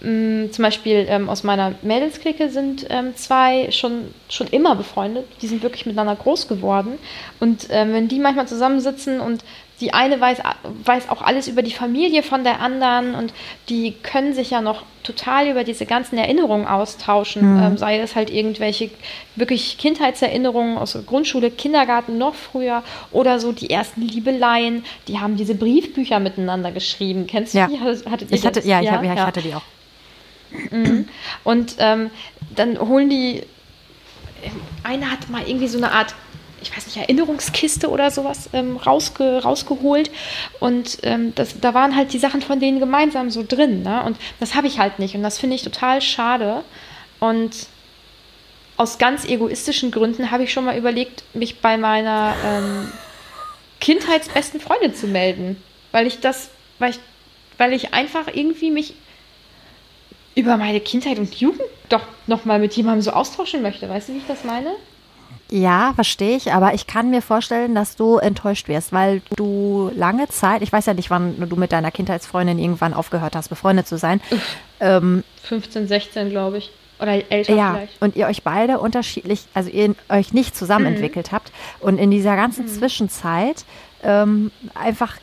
[0.00, 5.26] mh, zum Beispiel ähm, aus meiner Mädelsklicke sind ähm, zwei schon, schon immer befreundet.
[5.42, 6.98] Die sind wirklich miteinander groß geworden.
[7.40, 9.44] Und ähm, wenn die manchmal zusammensitzen und
[9.80, 10.38] die eine weiß,
[10.84, 13.32] weiß auch alles über die Familie von der anderen und
[13.68, 17.62] die können sich ja noch total über diese ganzen Erinnerungen austauschen, mhm.
[17.62, 18.90] ähm, sei es halt irgendwelche
[19.36, 25.36] wirklich Kindheitserinnerungen aus der Grundschule, Kindergarten noch früher oder so die ersten Liebeleien, die haben
[25.36, 27.26] diese Briefbücher miteinander geschrieben.
[27.26, 27.68] Kennst du ja.
[27.68, 27.78] die?
[28.10, 29.62] Hattet ich hatte, ja, ich, hab, ja, ich hatte die auch.
[30.70, 31.08] Mhm.
[31.44, 32.10] Und ähm,
[32.54, 33.42] dann holen die,
[34.82, 36.14] einer hat mal irgendwie so eine Art
[36.62, 40.10] ich weiß nicht, Erinnerungskiste oder sowas ähm, rausge, rausgeholt.
[40.60, 43.82] Und ähm, das, da waren halt die Sachen von denen gemeinsam so drin.
[43.82, 44.02] Ne?
[44.04, 45.14] Und das habe ich halt nicht.
[45.14, 46.62] Und das finde ich total schade.
[47.20, 47.66] Und
[48.76, 52.92] aus ganz egoistischen Gründen habe ich schon mal überlegt, mich bei meiner ähm,
[53.80, 55.62] Kindheitsbesten Freundin zu melden.
[55.92, 56.98] Weil ich das, weil ich,
[57.56, 58.94] weil ich einfach irgendwie mich
[60.34, 63.88] über meine Kindheit und Jugend doch nochmal mit jemandem so austauschen möchte.
[63.88, 64.72] Weißt du, wie ich das meine?
[65.50, 70.28] Ja, verstehe ich, aber ich kann mir vorstellen, dass du enttäuscht wirst, weil du lange
[70.28, 73.96] Zeit, ich weiß ja nicht, wann du mit deiner Kindheitsfreundin irgendwann aufgehört hast, befreundet zu
[73.96, 74.20] sein.
[74.80, 76.70] Ähm, 15, 16, glaube ich.
[77.00, 78.02] Oder älter ja, vielleicht.
[78.02, 80.94] Und ihr euch beide unterschiedlich, also ihr euch nicht zusammen mhm.
[80.94, 82.68] entwickelt habt und in dieser ganzen mhm.
[82.68, 83.64] Zwischenzeit
[84.02, 85.16] ähm, einfach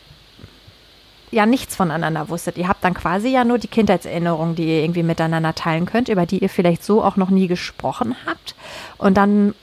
[1.31, 2.57] ja nichts voneinander wusstet.
[2.57, 6.25] Ihr habt dann quasi ja nur die Kindheitserinnerungen, die ihr irgendwie miteinander teilen könnt, über
[6.25, 8.55] die ihr vielleicht so auch noch nie gesprochen habt.
[8.97, 9.53] Und dann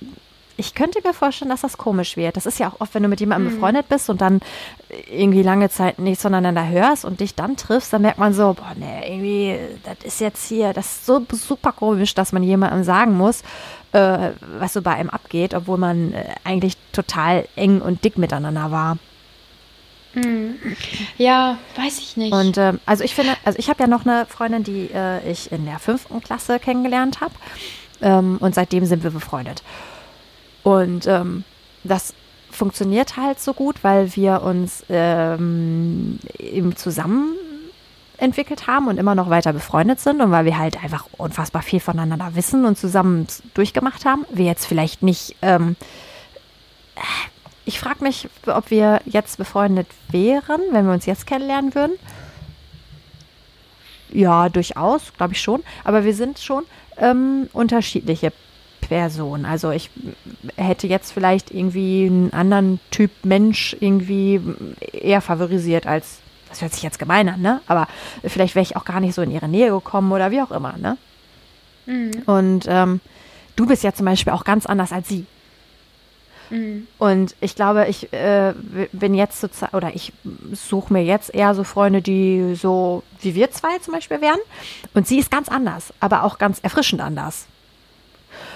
[0.62, 2.36] ich könnte mir vorstellen, dass das komisch wird.
[2.36, 3.56] Das ist ja auch oft, wenn du mit jemandem mhm.
[3.56, 4.38] befreundet bist und dann
[5.10, 8.72] irgendwie lange Zeit nichts voneinander hörst und dich dann triffst, dann merkt man so, boah,
[8.76, 13.16] nee, irgendwie, das ist jetzt hier, das ist so super komisch, dass man jemandem sagen
[13.16, 13.42] muss,
[13.90, 18.70] äh, was so bei einem abgeht, obwohl man äh, eigentlich total eng und dick miteinander
[18.70, 18.98] war.
[20.14, 20.58] Mhm.
[21.18, 22.32] Ja, weiß ich nicht.
[22.32, 25.50] Und äh, also ich finde, also ich habe ja noch eine Freundin, die äh, ich
[25.50, 27.34] in der fünften Klasse kennengelernt habe.
[28.00, 29.64] Ähm, und seitdem sind wir befreundet.
[30.62, 31.44] Und ähm,
[31.84, 32.14] das
[32.50, 37.34] funktioniert halt so gut, weil wir uns ähm, eben zusammen
[38.18, 41.80] entwickelt haben und immer noch weiter befreundet sind und weil wir halt einfach unfassbar viel
[41.80, 44.24] voneinander wissen und zusammen durchgemacht haben.
[44.30, 45.34] Wir jetzt vielleicht nicht.
[45.42, 45.74] Ähm,
[47.64, 51.96] ich frage mich, ob wir jetzt befreundet wären, wenn wir uns jetzt kennenlernen würden.
[54.12, 55.62] Ja, durchaus, glaube ich schon.
[55.84, 56.64] Aber wir sind schon
[56.98, 58.32] ähm, unterschiedliche
[58.92, 59.46] Person.
[59.46, 59.88] Also ich
[60.56, 64.38] hätte jetzt vielleicht irgendwie einen anderen Typ Mensch irgendwie
[64.92, 66.18] eher favorisiert als,
[66.50, 67.62] das hört sich jetzt gemein an, ne?
[67.66, 67.88] Aber
[68.22, 70.76] vielleicht wäre ich auch gar nicht so in ihre Nähe gekommen oder wie auch immer,
[70.76, 70.98] ne?
[71.86, 72.10] Mhm.
[72.26, 73.00] Und ähm,
[73.56, 75.24] du bist ja zum Beispiel auch ganz anders als sie.
[76.50, 76.86] Mhm.
[76.98, 78.52] Und ich glaube, ich äh,
[78.92, 80.12] bin jetzt so, oder ich
[80.52, 84.40] suche mir jetzt eher so Freunde, die so wie wir zwei zum Beispiel wären.
[84.92, 87.46] Und sie ist ganz anders, aber auch ganz erfrischend anders.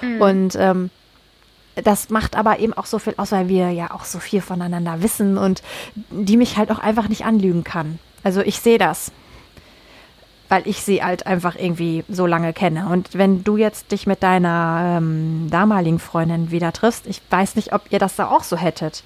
[0.03, 0.21] Mhm.
[0.21, 0.91] Und ähm,
[1.77, 5.03] das macht aber eben auch so viel aus, weil wir ja auch so viel voneinander
[5.03, 5.63] wissen und
[6.11, 7.99] die mich halt auch einfach nicht anlügen kann.
[8.23, 9.13] Also ich sehe das,
[10.49, 12.89] weil ich sie halt einfach irgendwie so lange kenne.
[12.89, 17.73] Und wenn du jetzt dich mit deiner ähm, damaligen Freundin wieder triffst, ich weiß nicht,
[17.73, 19.03] ob ihr das da auch so hättet.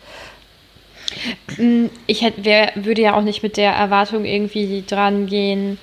[1.57, 5.79] Mm, ich hätte, wer, würde ja auch nicht mit der Erwartung irgendwie dran gehen,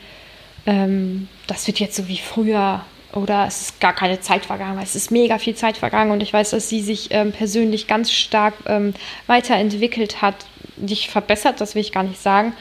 [0.65, 2.83] ähm, das wird jetzt so wie früher
[3.17, 6.21] oder es ist gar keine Zeit vergangen, weil es ist mega viel Zeit vergangen und
[6.21, 8.93] ich weiß, dass sie sich ähm, persönlich ganz stark ähm,
[9.25, 10.35] weiterentwickelt hat,
[10.77, 12.53] nicht verbessert, das will ich gar nicht sagen.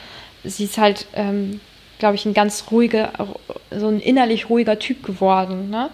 [0.42, 1.60] Sie ist halt ähm,
[1.98, 3.12] glaube ich, ein ganz ruhiger,
[3.70, 5.70] so ein innerlich ruhiger Typ geworden.
[5.70, 5.90] Ne?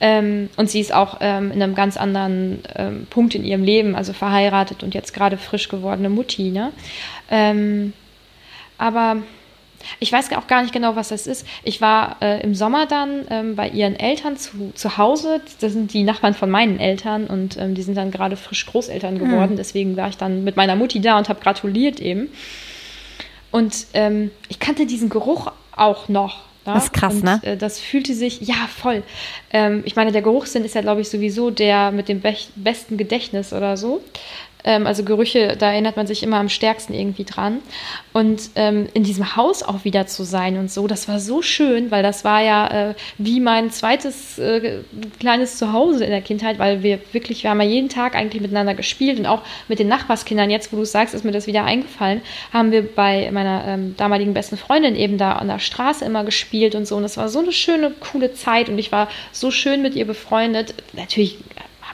[0.00, 3.96] Ähm, und sie ist auch ähm, in einem ganz anderen ähm, Punkt in ihrem Leben,
[3.96, 6.50] also verheiratet und jetzt gerade frisch gewordene Mutti.
[6.50, 6.72] Ne?
[8.78, 9.16] Aber
[10.00, 11.46] ich weiß auch gar nicht genau, was das ist.
[11.64, 15.40] Ich war äh, im Sommer dann ähm, bei ihren Eltern zu, zu Hause.
[15.60, 19.18] Das sind die Nachbarn von meinen Eltern und ähm, die sind dann gerade frisch Großeltern
[19.18, 19.52] geworden.
[19.52, 19.56] Mhm.
[19.56, 22.28] Deswegen war ich dann mit meiner Mutti da und habe gratuliert eben.
[23.50, 26.44] Und ähm, ich kannte diesen Geruch auch noch.
[26.66, 26.74] Ja?
[26.74, 27.40] Das ist krass, und, ne?
[27.42, 29.02] Äh, das fühlte sich, ja, voll.
[29.52, 32.98] Ähm, ich meine, der Geruchssinn ist ja, glaube ich, sowieso der mit dem be besten
[32.98, 34.02] Gedächtnis oder so.
[34.64, 37.60] Ähm, also Gerüche, da erinnert man sich immer am stärksten irgendwie dran.
[38.12, 41.90] Und ähm, in diesem Haus auch wieder zu sein und so, das war so schön,
[41.90, 44.80] weil das war ja äh, wie mein zweites äh,
[45.20, 48.74] kleines Zuhause in der Kindheit, weil wir wirklich, wir haben ja jeden Tag eigentlich miteinander
[48.74, 51.64] gespielt und auch mit den Nachbarskindern, jetzt wo du es sagst, ist mir das wieder
[51.64, 52.20] eingefallen,
[52.52, 56.74] haben wir bei meiner ähm, damaligen besten Freundin eben da an der Straße immer gespielt
[56.74, 56.96] und so.
[56.96, 60.06] Und das war so eine schöne, coole Zeit und ich war so schön mit ihr
[60.06, 60.74] befreundet.
[60.92, 61.38] Natürlich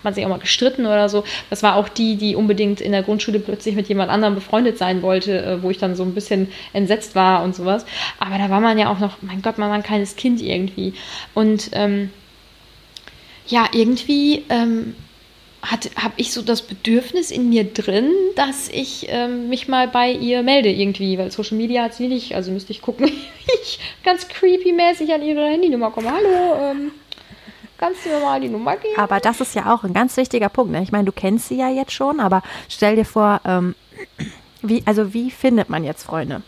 [0.05, 1.25] man sich auch mal gestritten oder so.
[1.51, 5.03] Das war auch die, die unbedingt in der Grundschule plötzlich mit jemand anderem befreundet sein
[5.03, 7.85] wollte, äh, wo ich dann so ein bisschen entsetzt war und sowas.
[8.19, 10.95] Aber da war man ja auch noch, mein Gott, man war ein kleines Kind irgendwie.
[11.35, 12.11] Und ähm,
[13.47, 14.95] ja, irgendwie ähm,
[15.63, 20.43] habe ich so das Bedürfnis in mir drin, dass ich ähm, mich mal bei ihr
[20.43, 24.29] melde irgendwie, weil Social Media hat sie nicht, also müsste ich gucken, wie ich ganz
[24.29, 26.13] creepy-mäßig an ihre Handynummer komme.
[26.13, 26.93] Hallo, ähm,
[27.79, 28.99] Kannst du mir mal die Nummer geben?
[28.99, 30.73] Aber das ist ja auch ein ganz wichtiger Punkt.
[30.73, 30.83] Ne?
[30.83, 33.75] Ich meine, du kennst sie ja jetzt schon, aber stell dir vor, ähm,
[34.63, 36.43] wie, also wie findet man jetzt Freunde?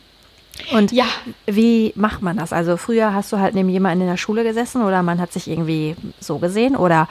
[0.72, 1.04] Und ja.
[1.44, 2.52] wie macht man das?
[2.52, 5.48] Also früher hast du halt neben jemandem in der Schule gesessen oder man hat sich
[5.48, 7.08] irgendwie so gesehen oder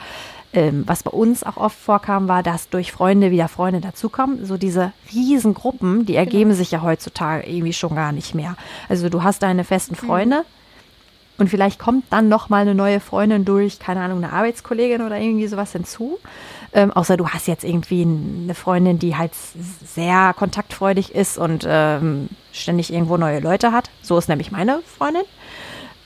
[0.52, 4.46] ähm, was bei uns auch oft vorkam, war, dass durch Freunde wieder Freunde dazukommen.
[4.46, 6.56] So diese Riesengruppen, die ergeben genau.
[6.56, 8.56] sich ja heutzutage irgendwie schon gar nicht mehr.
[8.88, 10.06] Also du hast deine festen mhm.
[10.06, 10.44] Freunde, mhm.
[11.38, 15.18] Und vielleicht kommt dann noch mal eine neue Freundin durch, keine Ahnung, eine Arbeitskollegin oder
[15.18, 16.18] irgendwie sowas hinzu.
[16.72, 22.28] Ähm, außer du hast jetzt irgendwie eine Freundin, die halt sehr kontaktfreudig ist und ähm,
[22.52, 23.90] ständig irgendwo neue Leute hat.
[24.02, 25.22] So ist nämlich meine Freundin.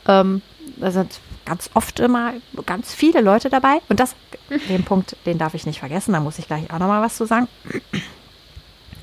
[0.06, 0.42] Ähm,
[0.78, 2.34] da sind ganz oft immer
[2.66, 3.80] ganz viele Leute dabei.
[3.88, 4.14] Und das,
[4.68, 6.12] den Punkt, den darf ich nicht vergessen.
[6.12, 7.48] Da muss ich gleich auch noch mal was zu sagen.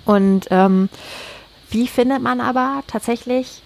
[0.06, 0.90] Und ähm,
[1.70, 3.62] wie findet man aber tatsächlich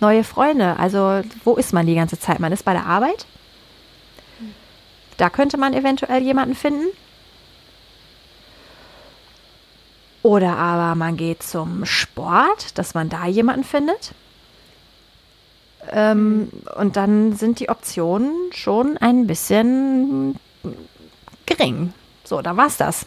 [0.00, 0.78] neue Freunde.
[0.78, 2.40] Also wo ist man die ganze Zeit?
[2.40, 3.26] Man ist bei der Arbeit.
[5.16, 6.86] Da könnte man eventuell jemanden finden.
[10.22, 14.12] Oder aber man geht zum Sport, dass man da jemanden findet.
[15.90, 20.38] Ähm, und dann sind die Optionen schon ein bisschen
[21.44, 21.92] gering.
[22.24, 23.06] So, da war's das.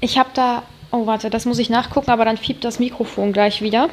[0.00, 3.60] Ich habe da, oh warte, das muss ich nachgucken, aber dann fiebt das Mikrofon gleich
[3.60, 3.90] wieder.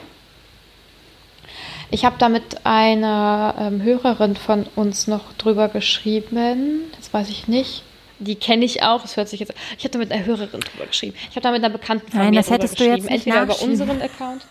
[1.96, 6.92] Ich habe da mit einer ähm, Hörerin von uns noch drüber geschrieben.
[6.98, 7.84] Das weiß ich nicht.
[8.20, 9.02] Die kenne ich auch.
[9.02, 9.54] Das hört sich jetzt.
[9.78, 11.16] Ich habe da mit einer Hörerin drüber geschrieben.
[11.30, 13.62] Ich habe da mit einer Bekannten von Nein, mir das hättest du jetzt Entweder über
[13.62, 14.46] unseren Account.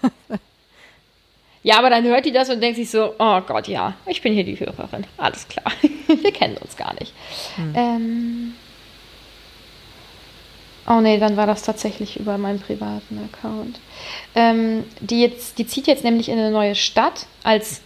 [1.62, 4.32] ja, aber dann hört die das und denkt sich so: Oh Gott, ja, ich bin
[4.32, 5.04] hier die Hörerin.
[5.18, 5.70] Alles klar.
[6.06, 7.12] Wir kennen uns gar nicht.
[7.56, 7.74] Hm.
[7.76, 8.52] Ähm,
[10.86, 13.80] Oh nee, dann war das tatsächlich über meinen privaten Account.
[14.34, 17.80] Ähm, die, jetzt, die zieht jetzt nämlich in eine neue Stadt als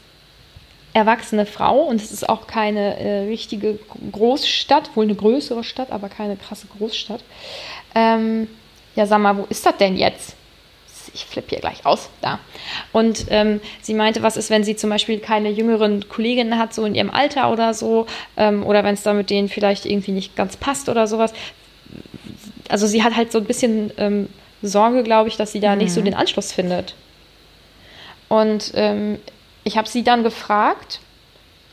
[0.95, 3.79] erwachsene Frau und es ist auch keine äh, richtige
[4.11, 7.23] Großstadt, wohl eine größere Stadt, aber keine krasse Großstadt.
[7.95, 8.49] Ähm,
[8.97, 10.35] ja, sag mal, wo ist das denn jetzt?
[11.15, 12.39] Ich flippe hier gleich aus, da.
[12.93, 16.85] Und ähm, sie meinte, was ist, wenn sie zum Beispiel keine jüngeren Kolleginnen hat, so
[16.85, 18.07] in ihrem Alter oder so,
[18.37, 21.33] ähm, oder wenn es da mit denen vielleicht irgendwie nicht ganz passt oder sowas,
[22.69, 24.29] also sie hat halt so ein bisschen ähm,
[24.63, 25.79] Sorge, glaube ich, dass sie da mhm.
[25.79, 26.07] nicht so mhm.
[26.07, 26.95] den Anschluss findet.
[28.29, 29.19] Und ähm,
[29.65, 31.01] ich habe sie dann gefragt,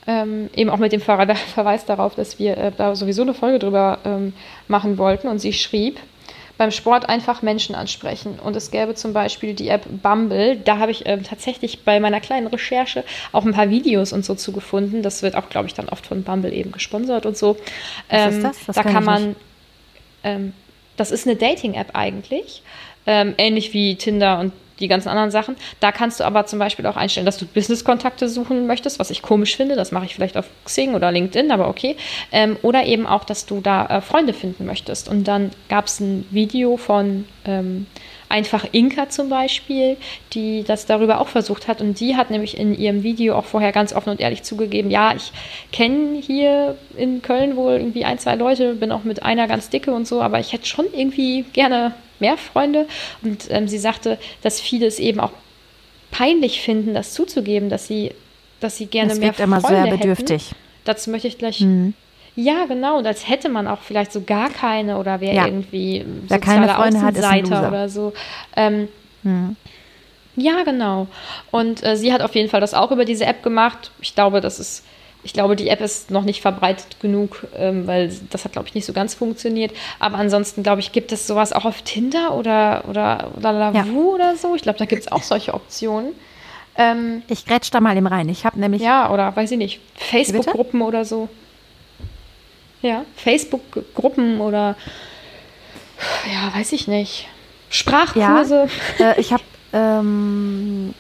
[0.07, 3.59] ähm, eben auch mit dem Ver Verweis darauf, dass wir äh, da sowieso eine Folge
[3.59, 4.33] drüber ähm,
[4.67, 5.27] machen wollten.
[5.27, 5.99] Und sie schrieb,
[6.57, 8.39] beim Sport einfach Menschen ansprechen.
[8.39, 10.57] Und es gäbe zum Beispiel die App Bumble.
[10.57, 14.35] Da habe ich äh, tatsächlich bei meiner kleinen Recherche auch ein paar Videos und so
[14.35, 15.01] zugefunden.
[15.01, 17.57] Das wird auch, glaube ich, dann oft von Bumble eben gesponsert und so.
[18.09, 18.65] Was ist ähm, das?
[18.67, 19.35] das da kann man.
[20.23, 20.53] Ähm,
[20.97, 22.61] das ist eine Dating-App eigentlich,
[23.05, 25.55] ähm, ähnlich wie Tinder und die ganzen anderen Sachen.
[25.79, 29.21] Da kannst du aber zum Beispiel auch einstellen, dass du Business-Kontakte suchen möchtest, was ich
[29.21, 29.75] komisch finde.
[29.75, 31.95] Das mache ich vielleicht auf Xing oder LinkedIn, aber okay.
[32.31, 35.09] Ähm, oder eben auch, dass du da äh, Freunde finden möchtest.
[35.09, 37.87] Und dann gab es ein Video von ähm,
[38.29, 39.97] einfach Inka zum Beispiel,
[40.33, 41.81] die das darüber auch versucht hat.
[41.81, 45.13] Und die hat nämlich in ihrem Video auch vorher ganz offen und ehrlich zugegeben, ja,
[45.15, 45.31] ich
[45.71, 49.93] kenne hier in Köln wohl irgendwie ein, zwei Leute, bin auch mit einer ganz dicke
[49.93, 52.87] und so, aber ich hätte schon irgendwie gerne mehr Freunde.
[53.21, 55.31] Und ähm, sie sagte, dass viele es eben auch
[56.11, 58.11] peinlich finden, das zuzugeben, dass sie,
[58.59, 60.51] dass sie gerne Das mehr wirkt immer Freunde sehr bedürftig.
[60.51, 60.55] Hätten.
[60.85, 61.61] Dazu möchte ich gleich.
[61.61, 61.93] Mhm.
[62.35, 62.97] Ja, genau.
[62.97, 65.45] Und als hätte man auch vielleicht so gar keine oder wäre Ja.
[65.45, 67.67] irgendwie Wer keine Freunde hat, ist ein Außenseiter Loser.
[67.69, 68.13] oder so.
[68.55, 68.87] Ähm,
[69.23, 69.55] Mhm.
[70.35, 71.07] ja, genau.
[71.51, 73.91] Und äh, sie hat auf jeden Fall das auch über diese App gemacht.
[74.01, 74.83] Ich glaube, das ist,
[75.23, 78.75] ich glaube, die App ist noch nicht verbreitet genug, ähm, weil das hat, glaube ich,
[78.75, 79.71] nicht so ganz funktioniert.
[79.99, 84.35] Aber ansonsten, glaube ich, gibt es sowas auch auf Tinder oder, oder, oder Lavu oder
[84.35, 84.53] so.
[84.55, 86.11] Ich glaube, da gibt es auch solche Optionen.
[86.77, 88.27] Ähm, Ich grätsch da mal eben rein.
[88.29, 91.29] Ich habe nämlich ja, oder weiß ich nicht, Facebook-Gruppen oder so.
[92.85, 94.75] Ja, Facebook-Gruppen oder
[96.31, 97.27] ja, weiß ich nicht.
[97.69, 98.67] Sprachkurse.
[98.99, 100.93] Äh, ich habe ähm,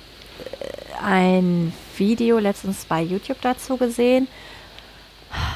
[1.03, 4.27] ein Video letztens bei YouTube dazu gesehen.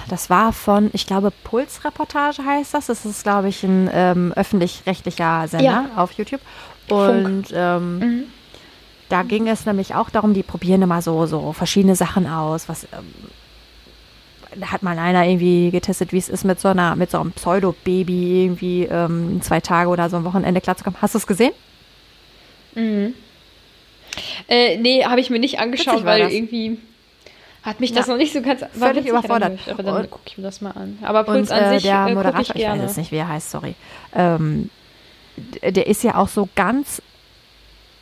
[0.07, 2.87] Das war von, ich glaube, Pulsreportage heißt das.
[2.87, 5.85] Das ist, glaube ich, ein ähm, öffentlich-rechtlicher Sender Ja.
[5.95, 6.41] auf YouTube.
[6.89, 8.23] Und ähm, Mhm.
[9.09, 12.69] da ging es nämlich auch darum, die probieren immer so, so verschiedene Sachen aus.
[12.69, 13.13] Was ähm,
[14.55, 17.31] da hat mal einer irgendwie getestet, wie es ist, mit so einer, mit so einem
[17.31, 21.01] Pseudo-Baby irgendwie ähm, zwei Tage oder so ein Wochenende klarzukommen.
[21.01, 21.51] Hast du es gesehen?
[22.75, 23.13] Mhm.
[24.47, 26.33] Äh, nee, habe ich mir nicht angeschaut, weil das.
[26.33, 26.79] irgendwie
[27.61, 28.13] hat mich das Ja.
[28.13, 29.59] noch nicht so ganz war Völlig überfordert.
[29.69, 30.97] Aber dann Und- gucke ich mir das mal an.
[31.03, 33.17] Aber Und Puls an äh, sich der äh, Moderator, ich ich, weiß jetzt nicht, wie
[33.17, 33.75] er heißt, sorry.
[34.15, 34.69] Ähm,
[35.63, 37.01] der ist ja auch so ganz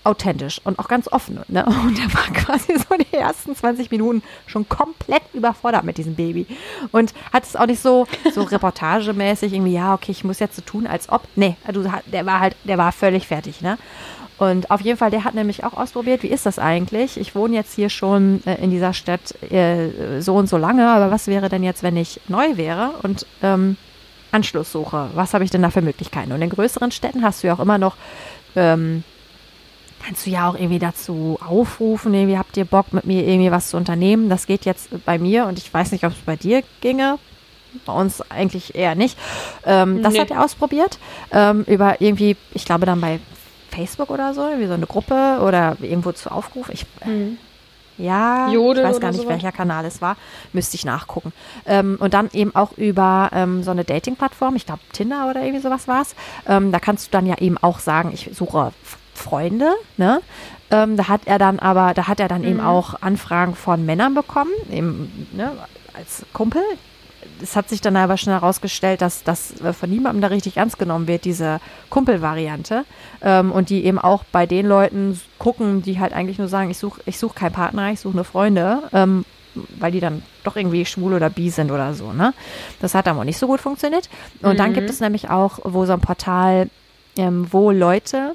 [0.08, 1.40] authentisch und auch ganz offen.
[1.48, 1.66] Ne?
[1.86, 6.48] Und der war quasi so die ersten 20 Minuten schon komplett überfordert mit diesem Baby.
[6.92, 10.62] Und hat es auch nicht so, so reportagemäßig irgendwie, ja, okay, ich muss jetzt so
[10.62, 11.24] tun, als ob.
[11.36, 13.78] Nee, du, der war halt, der war völlig fertig, ne?
[14.38, 17.20] Und auf jeden Fall, der hat nämlich auch ausprobiert, wie ist das eigentlich?
[17.20, 21.10] Ich wohne jetzt hier schon äh, in dieser Stadt äh, so und so lange, aber
[21.10, 23.78] was wäre denn jetzt, wenn ich neu wäre und ähm,
[24.32, 25.10] Anschluss suche?
[25.16, 26.32] Was habe ich denn da für Möglichkeiten?
[26.32, 27.96] Und in größeren Städten hast du ja auch immer noch,
[28.56, 29.04] ähm,
[30.06, 33.70] kannst du ja auch irgendwie dazu aufrufen, irgendwie habt ihr Bock mit mir irgendwie was
[33.70, 34.30] zu unternehmen?
[34.30, 37.18] Das geht jetzt bei mir und ich weiß nicht, ob es bei dir ginge.
[37.86, 39.18] Bei uns eigentlich eher nicht.
[39.66, 40.22] Ähm, das Nee.
[40.22, 40.98] hat er ausprobiert.
[41.32, 43.20] Ähm, über irgendwie, ich glaube dann bei
[43.70, 46.74] Facebook oder so, irgendwie so eine Gruppe oder irgendwo zu aufgerufen.
[46.74, 47.38] Ich, Mhm.
[47.98, 49.34] ja, Jodel ich weiß gar nicht, sowas?
[49.34, 50.16] welcher Kanal es war.
[50.54, 51.34] Müsste ich nachgucken.
[51.68, 55.62] Ähm, und dann eben auch über ähm, so eine Dating-Plattform, ich glaube Tinder oder irgendwie
[55.62, 56.16] sowas war es.
[56.48, 58.72] Ähm, da kannst du dann ja eben auch sagen, ich suche
[59.18, 60.22] Freunde, ne?
[60.70, 62.66] Ähm, da hat er dann aber, da hat er dann eben Mhm.
[62.66, 65.52] auch Anfragen von Männern bekommen, eben ne,
[65.94, 66.62] als Kumpel.
[67.42, 70.78] Es hat sich dann aber schon herausgestellt, dass das äh, von niemandem da richtig ernst
[70.80, 71.60] genommen wird, diese
[71.90, 72.84] Kumpelvariante.
[73.22, 76.78] Ähm, und die eben auch bei den Leuten gucken, die halt eigentlich nur sagen, ich
[76.78, 79.24] suche ich such keinen Partner, ich suche nur Freunde, ähm,
[79.80, 82.12] weil die dann doch irgendwie schwul oder bi sind oder so.
[82.12, 82.34] Ne?
[82.82, 84.10] Das hat aber nicht so gut funktioniert.
[84.42, 84.76] Und dann Mhm.
[84.76, 86.70] gibt es nämlich auch wo so ein Portal,
[87.18, 88.34] ähm, wo Leute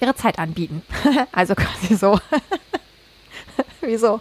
[0.00, 0.82] ihre Zeit anbieten.
[1.32, 2.18] also quasi so,
[3.80, 4.20] wie so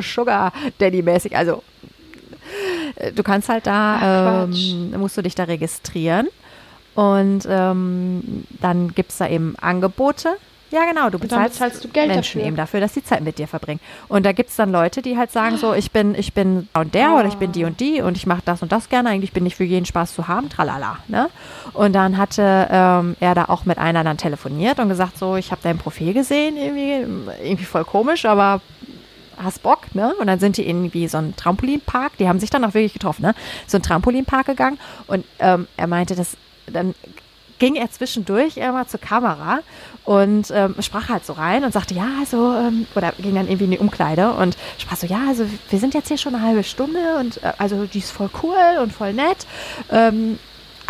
[0.00, 1.36] Sugar Daddy mäßig.
[1.36, 1.62] Also
[2.96, 6.28] äh, du kannst halt da, Ach, ähm, musst du dich da registrieren
[6.94, 10.36] und ähm, dann gibt es da eben Angebote.
[10.74, 12.42] Ja, genau, du bezahlst, bezahlst du Menschen dafür.
[12.42, 13.78] eben dafür, dass die Zeit mit dir verbringen.
[14.08, 16.80] Und da gibt es dann Leute, die halt sagen so, ich bin, ich bin der
[16.80, 19.10] und der oder ich bin die und die und ich mache das und das gerne.
[19.10, 20.98] Eigentlich bin ich für jeden Spaß zu haben, tralala.
[21.06, 21.30] Ne?
[21.74, 25.52] Und dann hatte ähm, er da auch mit einer dann telefoniert und gesagt so, ich
[25.52, 27.06] habe dein Profil gesehen, irgendwie,
[27.44, 28.60] irgendwie voll komisch, aber
[29.40, 30.12] hast Bock, ne?
[30.18, 33.22] Und dann sind die irgendwie so ein Trampolinpark, die haben sich dann auch wirklich getroffen,
[33.22, 33.34] ne?
[33.68, 36.94] So ein Trampolinpark gegangen und ähm, er meinte, dass dann
[37.58, 39.60] ging er zwischendurch immer zur Kamera
[40.04, 43.64] und ähm, sprach halt so rein und sagte, ja, also, ähm, oder ging dann irgendwie
[43.64, 46.62] in die Umkleide und sprach so, ja, also wir sind jetzt hier schon eine halbe
[46.62, 49.46] Stunde und äh, also die ist voll cool und voll nett.
[49.90, 50.38] Ähm,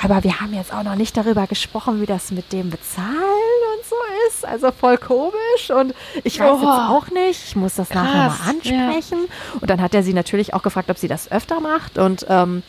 [0.03, 3.85] aber wir haben jetzt auch noch nicht darüber gesprochen, wie das mit dem Bezahlen und
[3.89, 3.95] so
[4.29, 4.45] ist.
[4.45, 5.71] Also voll komisch.
[5.71, 5.95] Und
[6.25, 6.95] ich weiß jetzt Oh.
[6.97, 7.45] auch nicht.
[7.47, 9.19] Ich muss das nachher Krass, mal ansprechen.
[9.61, 11.97] Und dann hat er sie natürlich auch gefragt, ob sie das öfter macht.
[11.97, 12.65] Und ähm,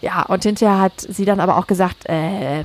[0.00, 2.64] ja, und hinterher hat sie dann aber auch gesagt, äh,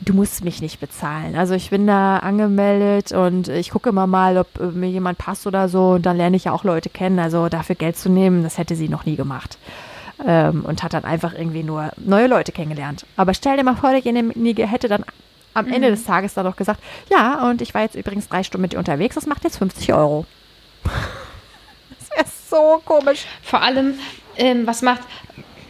[0.00, 1.36] du musst mich nicht bezahlen.
[1.36, 5.46] Also ich bin da angemeldet und ich gucke immer mal, ob äh, mir jemand passt
[5.46, 5.90] oder so.
[5.92, 7.18] Und dann lerne ich ja auch Leute kennen.
[7.18, 9.58] Also dafür Geld zu nehmen, das hätte sie noch nie gemacht.
[10.26, 13.06] Ähm, und hat dann einfach irgendwie nur neue Leute kennengelernt.
[13.16, 15.04] Aber stell dir mal vor, derjenige hätte dann
[15.54, 16.80] am Ende des Tages dann doch gesagt,
[17.10, 19.92] ja, und ich war jetzt übrigens drei Stunden mit dir unterwegs, das macht jetzt 50
[19.92, 20.26] Euro.
[20.84, 23.24] das wäre so komisch.
[23.42, 23.94] Vor allem,
[24.36, 25.02] ähm, was macht,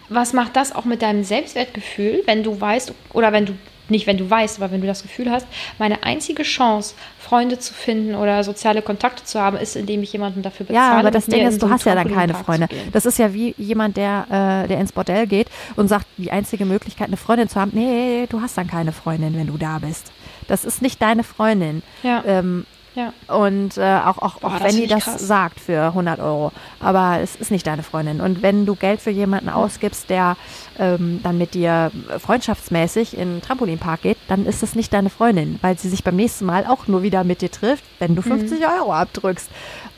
[0.08, 3.54] was macht das auch mit deinem Selbstwertgefühl, wenn du weißt, oder wenn du,
[3.90, 5.46] nicht wenn du weißt, aber wenn du das Gefühl hast,
[5.78, 10.42] meine einzige Chance, Freunde zu finden oder soziale Kontakte zu haben, ist, indem ich jemanden
[10.42, 10.94] dafür bezahle.
[10.94, 12.68] Ja, aber das Ding in ist, du hast ja dann keine Freunde.
[12.92, 16.64] Das ist ja wie jemand, der, äh, der ins Bordell geht und sagt, die einzige
[16.64, 17.72] Möglichkeit, eine Freundin zu haben.
[17.74, 20.10] Nee, du hast dann keine Freundin, wenn du da bist.
[20.48, 21.82] Das ist nicht deine Freundin.
[22.02, 22.24] Ja.
[22.26, 22.66] Ähm,
[23.00, 23.34] Ja.
[23.34, 25.26] Und äh, auch, auch, Boah, auch wenn die das krass.
[25.26, 26.52] sagt für 100 Euro.
[26.80, 28.20] Aber es ist nicht deine Freundin.
[28.20, 30.36] Und wenn du Geld für jemanden ausgibst, der
[30.78, 35.58] ähm, dann mit dir freundschaftsmäßig in den Trampolinpark geht, dann ist es nicht deine Freundin,
[35.62, 38.60] weil sie sich beim nächsten Mal auch nur wieder mit dir trifft, wenn du 50
[38.60, 38.66] mhm.
[38.66, 39.48] Euro abdrückst.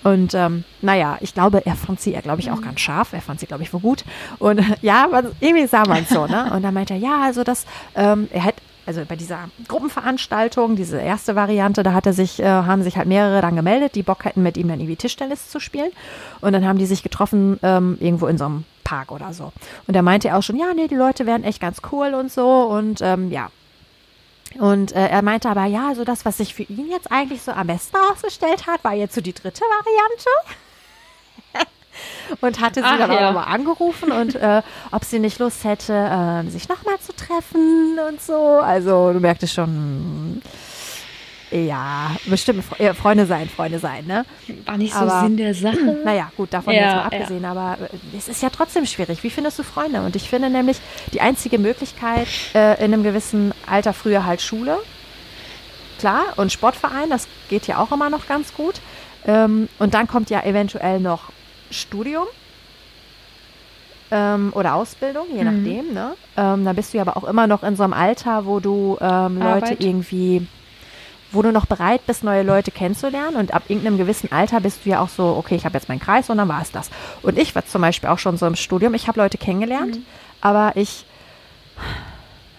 [0.04, 2.64] Und ähm, naja, ich glaube, er fand sie, er glaube ich, auch mhm.
[2.64, 3.12] ganz scharf.
[3.12, 4.04] Er fand sie, glaube ich, wohl gut.
[4.38, 5.08] Und ja,
[5.40, 6.52] irgendwie sah man es so, ne?
[6.54, 8.54] Und dann meinte er, ja, also das, ähm, er hat
[8.86, 13.40] also bei dieser Gruppenveranstaltung, diese erste Variante, da hatte sich, äh, haben sich halt mehrere
[13.40, 15.90] dann gemeldet, die Bock hätten, mit ihm dann irgendwie Tischtennis zu spielen.
[16.40, 19.52] Und dann haben die sich getroffen ähm, irgendwo in so einem Park oder so.
[19.86, 22.62] Und er meinte auch schon, ja, nee, die Leute wären echt ganz cool und so.
[22.62, 23.50] Und ähm, ja.
[24.58, 27.52] Und äh, er meinte aber, ja, also das, was sich für ihn jetzt eigentlich so
[27.52, 30.28] am besten ausgestellt hat, war jetzt so die dritte Variante
[32.40, 33.28] und hatte sie Ach, dann ja.
[33.28, 37.98] auch mal angerufen und äh, ob sie nicht Lust hätte, äh, sich nochmal zu treffen
[38.08, 38.60] und so.
[38.60, 40.42] Also du merktest schon,
[41.52, 44.24] ja, bestimmt Freunde sein, Freunde sein, ne?
[44.64, 45.98] War nicht so aber, Sinn der Sache.
[46.04, 47.50] Naja, gut, davon ja, jetzt mal abgesehen, ja.
[47.50, 49.22] aber äh, es ist ja trotzdem schwierig.
[49.22, 50.00] Wie findest du Freunde?
[50.02, 50.78] Und ich finde nämlich,
[51.12, 54.78] die einzige Möglichkeit äh, in einem gewissen Alter, früher halt Schule,
[55.98, 58.80] klar, und Sportverein, das geht ja auch immer noch ganz gut.
[59.26, 61.30] Ähm, und dann kommt ja eventuell noch
[61.72, 62.26] Studium
[64.10, 65.44] ähm, oder Ausbildung, je mhm.
[65.44, 65.94] nachdem.
[65.94, 66.14] Ne?
[66.36, 68.98] Ähm, da bist du ja aber auch immer noch in so einem Alter, wo du
[69.00, 70.46] ähm, Leute irgendwie,
[71.32, 73.36] wo du noch bereit bist, neue Leute kennenzulernen.
[73.36, 76.00] Und ab irgendeinem gewissen Alter bist du ja auch so, okay, ich habe jetzt meinen
[76.00, 76.90] Kreis und dann war es das.
[77.22, 78.94] Und ich war zum Beispiel auch schon so im Studium.
[78.94, 80.04] Ich habe Leute kennengelernt, mhm.
[80.42, 81.06] aber ich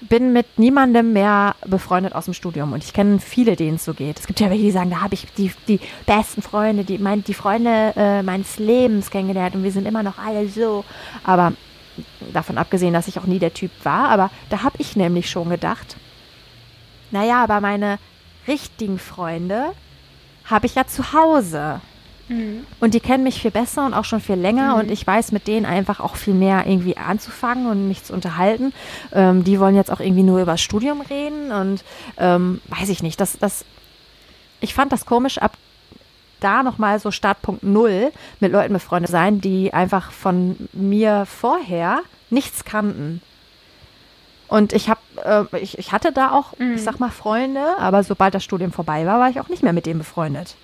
[0.10, 3.94] bin mit niemandem mehr befreundet aus dem Studium und ich kenne viele, denen es so
[3.94, 4.20] geht.
[4.20, 7.24] Es gibt ja welche, die sagen, da habe ich die, die besten Freunde, die, mein,
[7.24, 10.84] die Freunde äh, meines Lebens kennengelernt und wir sind immer noch alle so.
[11.24, 11.54] Aber
[12.34, 15.50] davon abgesehen, dass ich auch nie der Typ war, aber da habe ich nämlich schon
[15.50, 15.96] gedacht,
[17.12, 18.00] naja, aber meine
[18.48, 19.74] richtigen Freunde
[20.46, 21.82] habe ich ja zu Hause.
[22.28, 22.66] Mhm.
[22.80, 24.80] Und die kennen mich viel besser und auch schon viel länger mhm.
[24.82, 28.74] und ich weiß mit denen einfach auch viel mehr irgendwie anzufangen und mich zu unterhalten.
[29.12, 31.84] Ähm, die wollen jetzt auch irgendwie nur über das Studium reden und
[32.18, 33.20] ähm, weiß ich nicht.
[33.20, 33.66] Das, das,
[34.62, 35.58] ich fand das komisch, ab
[36.40, 42.66] da nochmal so Startpunkt Null mit Leuten befreundet sein, die einfach von mir vorher nichts
[42.66, 43.22] kannten.
[44.48, 46.74] Und ich habe, äh, ich, ich hatte da auch, mhm.
[46.76, 49.74] ich sag mal, Freunde, aber sobald das Studium vorbei war, war ich auch nicht mehr
[49.74, 50.56] mit denen befreundet.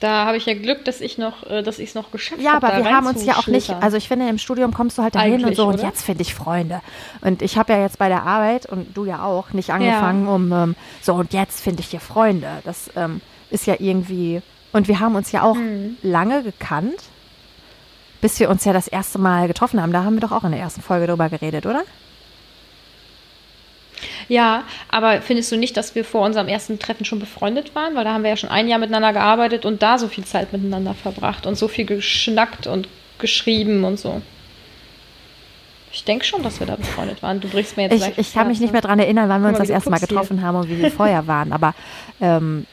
[0.00, 2.44] Da habe ich ja Glück, dass ich noch, äh, dass ich es noch geschafft habe.
[2.44, 5.02] Ja, aber wir haben uns ja auch nicht, also ich finde, im Studium kommst du
[5.02, 5.74] halt dahin und so oder?
[5.74, 6.80] und jetzt finde ich Freunde.
[7.20, 10.34] Und ich habe ja jetzt bei der Arbeit und du ja auch nicht angefangen, ja.
[10.34, 12.48] um ähm, so und jetzt finde ich hier Freunde.
[12.64, 13.20] Das ähm,
[13.50, 14.40] ist ja irgendwie,
[14.72, 15.96] und wir haben uns ja auch mhm.
[16.02, 17.02] lange gekannt,
[18.20, 19.92] bis wir uns ja das erste Mal getroffen haben.
[19.92, 21.82] Da haben wir doch auch in der ersten Folge drüber geredet, oder?
[24.28, 27.94] Ja, aber findest du nicht, dass wir vor unserem ersten Treffen schon befreundet waren?
[27.94, 30.52] Weil da haben wir ja schon ein Jahr miteinander gearbeitet und da so viel Zeit
[30.52, 32.88] miteinander verbracht und so viel geschnackt und
[33.18, 34.22] geschrieben und so.
[35.92, 37.40] Ich denke schon, dass wir da befreundet waren.
[37.40, 39.58] Du brichst mir jetzt Ich, ich kann mich nicht mehr daran erinnern, wann wir uns
[39.58, 40.46] das erste Mal getroffen hier.
[40.46, 41.74] haben und wie wir vorher waren, aber
[42.20, 42.66] ähm,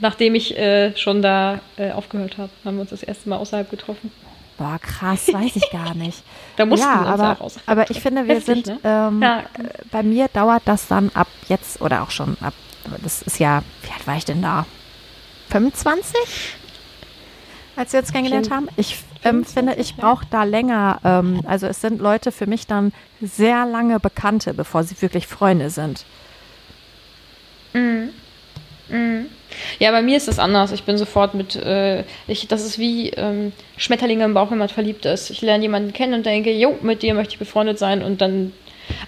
[0.00, 3.70] nachdem ich äh, schon da äh, aufgehört habe, haben wir uns das erste Mal außerhalb
[3.70, 4.12] getroffen.
[4.58, 6.22] Boah, krass, weiß ich gar nicht.
[6.56, 7.56] da mussten ja, wir uns aber, auch aus.
[7.66, 8.78] Aber ich finde, wir Heftig, sind, ne?
[8.84, 9.42] ähm, ja.
[9.90, 12.54] bei mir dauert das dann ab jetzt oder auch schon ab,
[13.02, 14.66] das ist ja, wie alt war ich denn da?
[15.50, 16.18] 25?
[17.76, 18.68] Als wir uns kennengelernt haben.
[18.76, 22.92] Ich ähm, finde, ich brauche da länger, ähm, also es sind Leute für mich dann
[23.20, 26.04] sehr lange Bekannte, bevor sie wirklich Freunde sind.
[27.72, 28.10] Mhm.
[28.88, 29.26] Mhm.
[29.78, 30.72] Ja, bei mir ist das anders.
[30.72, 34.68] Ich bin sofort mit, äh, ich, das ist wie ähm, Schmetterlinge im Bauch, wenn man
[34.68, 35.30] verliebt ist.
[35.30, 38.52] Ich lerne jemanden kennen und denke, jo, mit dir möchte ich befreundet sein und dann,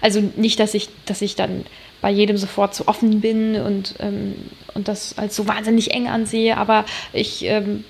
[0.01, 1.65] also nicht, dass ich, dass ich dann
[2.01, 4.35] bei jedem sofort so offen bin und, ähm,
[4.73, 7.83] und das als so wahnsinnig eng ansehe, aber ich ähm,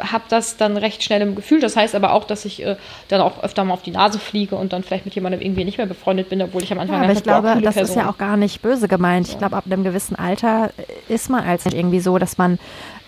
[0.00, 1.60] habe das dann recht schnell im Gefühl.
[1.60, 2.76] Das heißt aber auch, dass ich äh,
[3.08, 5.78] dann auch öfter mal auf die Nase fliege und dann vielleicht mit jemandem irgendwie nicht
[5.78, 7.96] mehr befreundet bin, obwohl ich am Anfang ja, aber ich glaube, das Person.
[7.96, 9.28] ist ja auch gar nicht böse gemeint.
[9.28, 10.70] Ich glaube, ab einem gewissen Alter
[11.08, 12.58] ist man als irgendwie so, dass man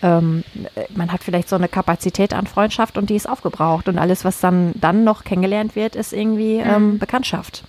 [0.01, 0.43] ähm,
[0.95, 4.39] man hat vielleicht so eine Kapazität an Freundschaft und die ist aufgebraucht und alles, was
[4.39, 6.69] dann dann noch kennengelernt wird, ist irgendwie mhm.
[6.69, 7.63] ähm, Bekanntschaft.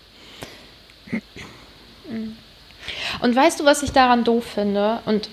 [3.20, 4.98] Und weißt du, was ich daran doof finde?
[5.06, 5.28] Und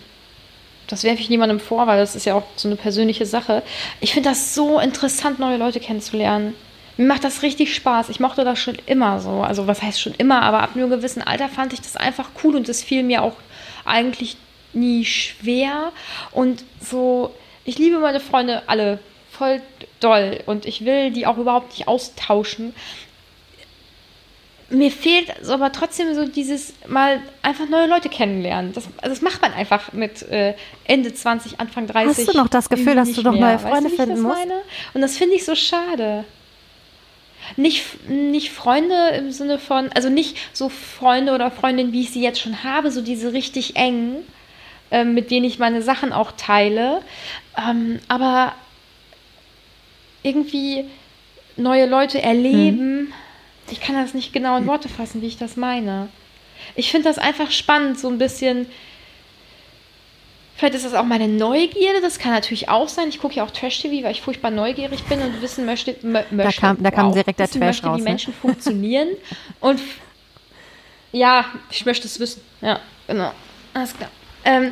[0.91, 3.63] das werfe ich niemandem vor, weil das ist ja auch so eine persönliche Sache.
[3.99, 6.53] Ich finde das so interessant, neue Leute kennenzulernen.
[6.97, 8.09] Mir macht das richtig Spaß.
[8.09, 9.41] Ich mochte das schon immer so.
[9.41, 12.55] Also was heißt schon immer, aber ab einem gewissen Alter fand ich das einfach cool
[12.55, 13.35] und es fiel mir auch
[13.85, 14.37] eigentlich
[14.73, 15.91] nie schwer.
[16.31, 17.33] Und so,
[17.63, 18.99] ich liebe meine Freunde alle
[19.31, 19.61] voll
[19.99, 22.73] doll und ich will die auch überhaupt nicht austauschen.
[24.71, 28.73] Mir fehlt aber trotzdem so dieses mal einfach neue Leute kennenlernen.
[28.73, 30.55] Das, also das macht man einfach mit äh,
[30.85, 32.27] Ende 20, Anfang 30.
[32.27, 34.39] Hast du noch das Gefühl, dass du noch neue Freunde weißt du, finden musst?
[34.39, 34.61] Meine?
[34.93, 36.25] Und das finde ich so schade.
[37.57, 42.21] Nicht, nicht Freunde im Sinne von, also nicht so Freunde oder Freundinnen, wie ich sie
[42.21, 44.17] jetzt schon habe, so diese richtig engen,
[44.91, 47.01] äh, mit denen ich meine Sachen auch teile.
[47.57, 48.53] Ähm, aber
[50.23, 50.85] irgendwie
[51.57, 53.09] neue Leute erleben.
[53.09, 53.13] Hm
[53.69, 56.09] ich kann das nicht genau in Worte fassen, wie ich das meine.
[56.75, 58.67] Ich finde das einfach spannend, so ein bisschen.
[60.55, 63.09] Vielleicht ist das auch meine Neugierde, das kann natürlich auch sein.
[63.09, 66.51] Ich gucke ja auch Trash-TV, weil ich furchtbar neugierig bin und wissen möchte, möchte da
[66.51, 67.97] kam, da kam direkt der Trash möchte, raus.
[67.97, 68.09] Wie ne?
[68.09, 69.09] Menschen funktionieren.
[69.59, 69.81] und
[71.11, 72.41] ja, ich möchte es wissen.
[72.61, 73.31] Ja, genau.
[73.73, 74.11] Alles klar.
[74.45, 74.71] Ähm,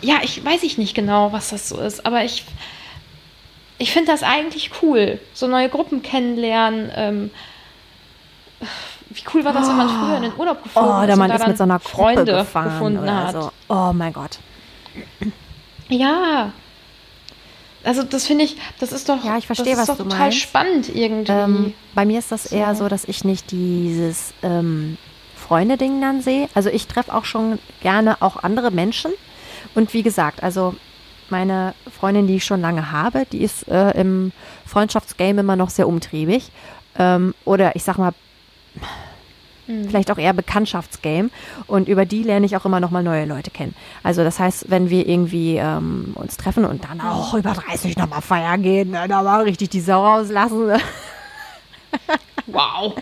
[0.00, 2.44] ja, ich weiß ich nicht genau, was das so ist, aber ich
[3.80, 6.92] ich finde das eigentlich cool, so neue Gruppen kennenlernen.
[6.94, 7.30] Ähm,
[9.08, 10.04] wie cool war das, wenn man oh.
[10.04, 12.32] früher in den Urlaub geflogen oh, ist da man ist mit so einer Gruppe Freunde
[12.36, 13.32] gefunden hat.
[13.32, 13.50] So.
[13.68, 14.38] Oh mein Gott.
[15.88, 16.52] Ja.
[17.82, 20.38] Also das finde ich, das ist doch, ja, ich verstehe, was total meinst.
[20.38, 21.32] spannend irgendwie.
[21.32, 22.56] Ähm, bei mir ist das so.
[22.56, 24.98] eher so, dass ich nicht dieses ähm,
[25.36, 26.50] Freunde-Ding dann sehe.
[26.54, 29.12] Also ich treffe auch schon gerne auch andere Menschen.
[29.74, 30.74] Und wie gesagt, also
[31.30, 34.32] meine Freundin, die ich schon lange habe, die ist äh, im
[34.66, 36.50] Freundschaftsgame immer noch sehr umtriebig.
[36.98, 38.12] Ähm, oder ich sag mal,
[39.66, 39.88] mhm.
[39.88, 41.30] vielleicht auch eher Bekanntschaftsgame.
[41.66, 43.74] Und über die lerne ich auch immer noch mal neue Leute kennen.
[44.02, 48.22] Also das heißt, wenn wir irgendwie ähm, uns treffen und dann auch über 30 nochmal
[48.22, 50.72] feiern gehen, ne, da mal richtig die Sau rauslassen.
[52.46, 52.94] Wow.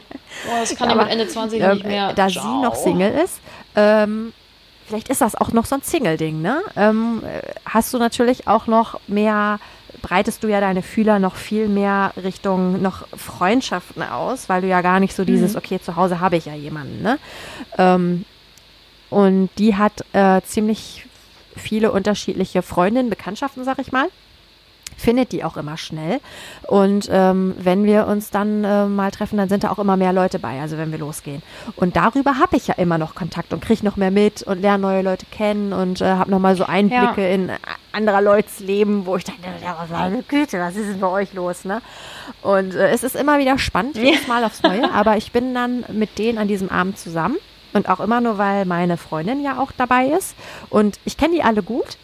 [0.47, 2.13] Boah, das kann ja mit Ende 20 äh, nicht mehr.
[2.13, 2.43] Da Ciao.
[2.43, 3.41] sie noch Single ist,
[3.77, 4.33] ähm,
[4.89, 6.63] vielleicht ist das auch noch so ein Single-Ding, ne?
[6.77, 7.23] Ähm,
[7.65, 9.61] hast du natürlich auch noch mehr,
[10.03, 14.81] breitest du ja deine Fühler noch viel mehr Richtung noch Freundschaften aus, weil du ja
[14.81, 15.59] gar nicht so dieses, mhm.
[15.59, 17.19] okay, zu Hause habe ich ja jemanden, ne?
[17.77, 18.25] Ähm,
[19.11, 21.07] und die hat äh, ziemlich
[21.57, 24.09] viele unterschiedliche Freundinnen, Bekanntschaften, sag ich mal
[24.97, 26.21] findet die auch immer schnell.
[26.67, 30.13] Und ähm, wenn wir uns dann äh, mal treffen, dann sind da auch immer mehr
[30.13, 31.43] Leute bei, also wenn wir losgehen.
[31.77, 34.83] Und darüber habe ich ja immer noch Kontakt und kriege noch mehr mit und lerne
[34.83, 37.29] neue Leute kennen und äh, habe nochmal so Einblicke ja.
[37.29, 37.51] in
[37.93, 41.65] anderer Leute's Leben, wo ich dachte, ja, meine Güte, was ist denn bei euch los?
[41.65, 41.81] Ne?
[42.43, 45.85] Und äh, es ist immer wieder spannend, jedes Mal aufs Neue, aber ich bin dann
[45.93, 47.37] mit denen an diesem Abend zusammen.
[47.75, 50.35] Und auch immer nur, weil meine Freundin ja auch dabei ist.
[50.71, 51.99] Und ich kenne die alle gut.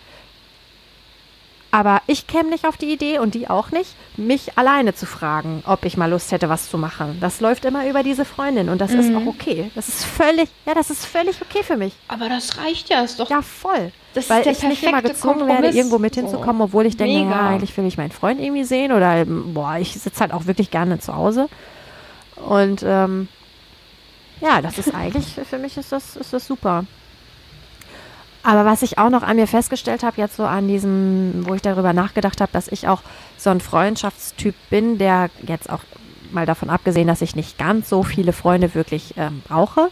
[1.74, 5.64] Aber ich käme nicht auf die Idee und die auch nicht, mich alleine zu fragen,
[5.66, 7.18] ob ich mal Lust hätte, was zu machen.
[7.20, 9.00] Das läuft immer über diese Freundin und das mhm.
[9.00, 9.72] ist auch okay.
[9.74, 11.92] Das ist völlig, ja, das ist völlig okay für mich.
[12.06, 13.28] Aber das reicht ja, ist doch.
[13.28, 13.90] Ja, voll.
[14.14, 15.62] Das Weil ich nicht immer gezwungen Kompromiss.
[15.64, 18.92] werde, irgendwo mit hinzukommen, obwohl ich denke, ja, eigentlich will ich meinen Freund irgendwie sehen
[18.92, 21.48] oder boah, ich sitze halt auch wirklich gerne zu Hause.
[22.36, 23.26] Und ähm,
[24.40, 26.84] ja, das ist eigentlich, für mich ist das, ist das super.
[28.44, 31.62] Aber was ich auch noch an mir festgestellt habe, jetzt so an diesem, wo ich
[31.62, 33.00] darüber nachgedacht habe, dass ich auch
[33.38, 35.80] so ein Freundschaftstyp bin, der jetzt auch
[36.30, 39.88] mal davon abgesehen, dass ich nicht ganz so viele Freunde wirklich ähm, brauche.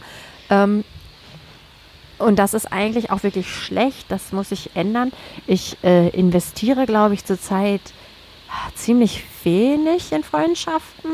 [0.51, 0.85] Ähm,
[2.19, 5.13] und das ist eigentlich auch wirklich schlecht, das muss ich ändern.
[5.47, 7.81] Ich äh, investiere, glaube ich, zurzeit
[8.75, 11.11] ziemlich wenig in Freundschaften.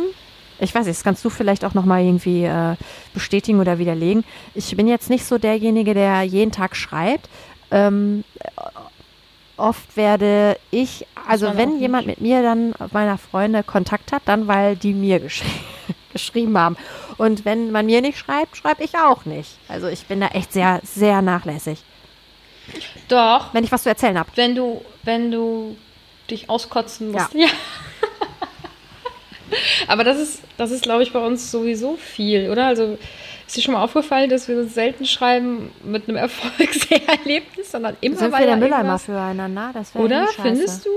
[0.61, 2.75] Ich weiß nicht, das kannst du vielleicht auch nochmal irgendwie äh,
[3.15, 4.25] bestätigen oder widerlegen.
[4.55, 7.29] Ich bin jetzt nicht so derjenige, der jeden Tag schreibt.
[7.71, 8.25] Ähm,
[9.57, 14.77] oft werde ich, also wenn jemand mit mir dann meiner Freunde Kontakt hat, dann weil
[14.77, 15.43] die mir gesch
[16.13, 16.77] geschrieben haben.
[17.19, 19.59] Und wenn man mir nicht schreibt, schreibe ich auch nicht.
[19.69, 21.83] Also ich bin da echt sehr, sehr nachlässig.
[23.09, 23.53] Doch.
[23.53, 24.31] Wenn ich was zu erzählen habe.
[24.35, 25.77] Wenn du, wenn du
[26.31, 27.35] dich auskotzen musst.
[27.35, 27.47] Ja.
[27.47, 27.49] ja.
[29.87, 32.67] Aber das ist, das ist, glaube ich, bei uns sowieso viel, oder?
[32.67, 32.99] Also
[33.47, 38.17] ist dir schon mal aufgefallen, dass wir uns selten schreiben mit einem Erfolgserlebnis, sondern immer
[38.17, 39.71] Sind wir der Mülleimer füreinander?
[39.73, 40.27] Das oder?
[40.41, 40.91] Findest du?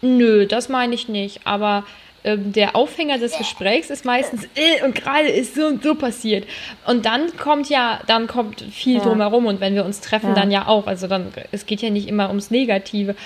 [0.00, 1.46] Nö, das meine ich nicht.
[1.46, 1.84] Aber
[2.24, 6.46] ähm, der Aufhänger des Gesprächs ist meistens äh, und gerade ist so und so passiert.
[6.86, 9.02] Und dann kommt ja, dann kommt viel ja.
[9.02, 10.34] drumherum und wenn wir uns treffen, ja.
[10.34, 10.86] dann ja auch.
[10.86, 13.16] Also dann, es geht ja nicht immer ums Negative.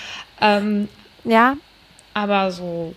[0.41, 0.87] Ähm,
[1.23, 1.57] ja,
[2.17, 2.95] aber so,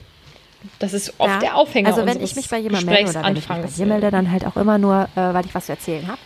[0.78, 1.38] das ist oft ja.
[1.40, 3.86] der Aufhänger Also wenn ich mich bei jemandem melde oder wenn ich mich bei dir
[3.86, 6.18] melde, dann halt auch immer nur, äh, weil ich was zu erzählen habe.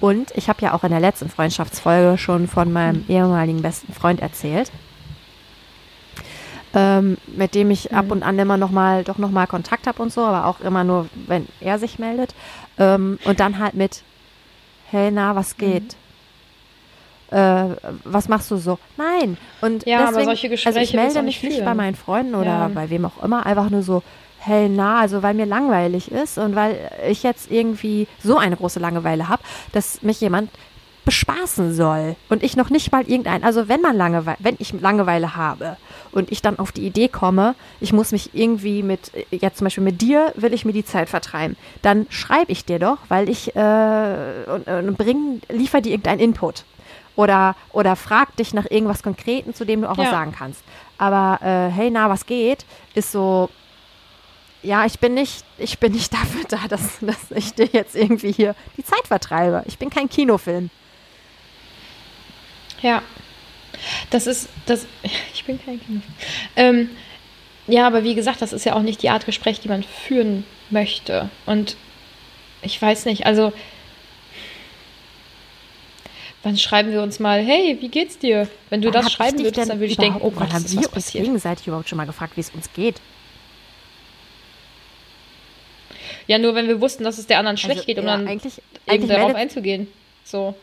[0.00, 3.04] Und ich habe ja auch in der letzten Freundschaftsfolge schon von meinem mhm.
[3.08, 4.72] ehemaligen besten Freund erzählt.
[6.74, 7.96] Ähm, mit dem ich mhm.
[7.96, 10.60] ab und an immer noch mal, doch noch mal Kontakt habe und so, aber auch
[10.60, 12.34] immer nur, wenn er sich meldet.
[12.78, 14.02] Ähm, und dann halt mit,
[14.90, 15.84] hey, na, was geht?
[15.84, 15.99] Mhm
[17.30, 17.64] äh,
[18.04, 18.78] was machst du so?
[18.96, 19.36] Nein.
[19.60, 22.46] Und ja, deswegen, aber solche Gespräche also ich melde mich nicht bei meinen Freunden oder
[22.46, 22.70] ja.
[22.74, 24.02] bei wem auch immer, einfach nur so,
[24.38, 28.80] hey, na, also weil mir langweilig ist und weil ich jetzt irgendwie so eine große
[28.80, 30.50] Langeweile habe, dass mich jemand
[31.04, 35.34] bespaßen soll und ich noch nicht mal irgendein, also wenn man Langeweile, wenn ich Langeweile
[35.34, 35.76] habe
[36.12, 39.84] und ich dann auf die Idee komme, ich muss mich irgendwie mit, jetzt zum Beispiel
[39.84, 43.54] mit dir will ich mir die Zeit vertreiben, dann schreibe ich dir doch, weil ich
[43.56, 46.64] äh, und, und bring, liefer dir irgendeinen Input
[47.16, 50.04] oder oder frag dich nach irgendwas Konkreten, zu dem du auch ja.
[50.04, 50.62] was sagen kannst.
[50.98, 53.48] Aber äh, hey, na, was geht, ist so,
[54.62, 58.32] ja, ich bin nicht, ich bin nicht dafür da, dass, dass ich dir jetzt irgendwie
[58.32, 59.64] hier die Zeit vertreibe.
[59.66, 60.70] Ich bin kein Kinofilm.
[62.82, 63.02] Ja.
[64.10, 64.86] Das ist, das,
[65.34, 66.04] ich bin kein Kind.
[66.56, 66.90] Ähm,
[67.66, 70.44] ja, aber wie gesagt, das ist ja auch nicht die Art Gespräch, die man führen
[70.70, 71.30] möchte.
[71.46, 71.76] Und
[72.62, 73.52] ich weiß nicht, also
[76.42, 78.48] wann schreiben wir uns mal, hey, wie geht's dir?
[78.70, 81.12] Wenn du wann das schreiben würdest, dann würde ich denken, oh Gott, haben wir uns
[81.12, 83.00] gegenseitig überhaupt schon mal gefragt, wie es uns geht?
[86.26, 88.28] Ja, nur wenn wir wussten, dass es der anderen schlecht also, geht, um ja, dann
[88.28, 89.88] eigentlich, eben eigentlich darauf einzugehen.
[90.24, 90.54] So.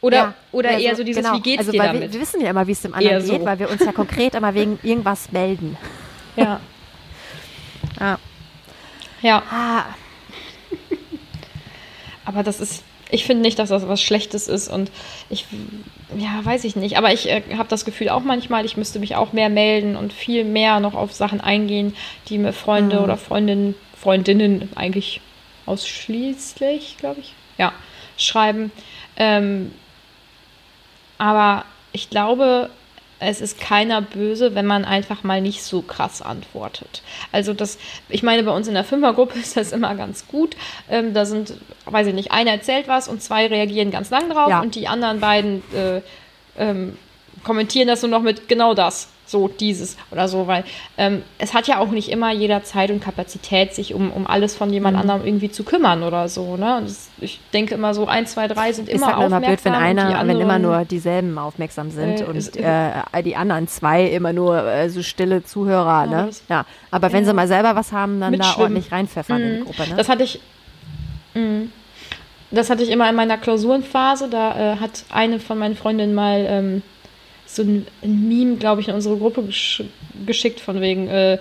[0.00, 1.36] Oder, ja, oder eher so, so dieses, genau.
[1.36, 2.02] wie geht's also, dir damit?
[2.02, 3.46] Wir, wir wissen ja immer, wie es dem anderen eher geht, so.
[3.46, 5.78] weil wir uns ja konkret immer wegen irgendwas melden.
[6.36, 6.60] Ja.
[7.98, 8.18] ja.
[9.22, 9.42] Ja.
[9.50, 9.84] Ah.
[12.26, 14.90] Aber das ist, ich finde nicht, dass das was Schlechtes ist und
[15.30, 15.46] ich,
[16.16, 16.96] ja, weiß ich nicht.
[16.98, 20.12] Aber ich äh, habe das Gefühl auch manchmal, ich müsste mich auch mehr melden und
[20.12, 21.94] viel mehr noch auf Sachen eingehen,
[22.28, 23.04] die mir Freunde mhm.
[23.04, 25.20] oder Freundinnen, Freundinnen eigentlich
[25.66, 27.72] ausschließlich, glaube ich, ja,
[28.16, 28.72] schreiben.
[29.16, 29.72] Ähm,
[31.18, 32.70] aber ich glaube,
[33.26, 37.02] es ist keiner böse, wenn man einfach mal nicht so krass antwortet.
[37.32, 40.56] Also das, ich meine, bei uns in der Fünfergruppe ist das immer ganz gut.
[40.90, 41.54] Ähm, da sind,
[41.86, 44.60] weiß ich nicht, einer erzählt was und zwei reagieren ganz lang drauf ja.
[44.60, 46.00] und die anderen beiden äh,
[46.56, 46.96] ähm,
[47.42, 50.64] kommentieren das nur noch mit genau das so dieses oder so, weil
[50.98, 54.54] ähm, es hat ja auch nicht immer jeder Zeit und Kapazität, sich um, um alles
[54.54, 55.02] von jemand mhm.
[55.02, 56.56] anderem irgendwie zu kümmern oder so.
[56.56, 56.82] Ne?
[56.84, 59.42] Das, ich denke immer so, ein, zwei, drei sind immer aufmerksam.
[59.42, 63.36] Immer blöd, wenn einer, anderen, wenn immer nur dieselben aufmerksam sind äh, und äh, die
[63.36, 66.04] anderen zwei immer nur äh, so stille Zuhörer.
[66.04, 66.30] Ja, ne?
[66.48, 66.66] ja.
[66.90, 69.44] aber wenn sie mal selber was haben, dann da ordentlich reinpfeffern mhm.
[69.46, 69.64] in die mhm.
[69.64, 69.88] Gruppe.
[69.88, 69.96] Ne?
[69.96, 70.40] Das hatte ich.
[71.34, 71.66] Mh.
[72.50, 74.28] Das hatte ich immer in meiner Klausurenphase.
[74.28, 76.82] Da äh, hat eine von meinen Freundinnen mal ähm,
[77.56, 79.82] so ein, ein Meme, glaube ich, in unsere Gruppe gesch
[80.26, 81.38] geschickt, von wegen, äh,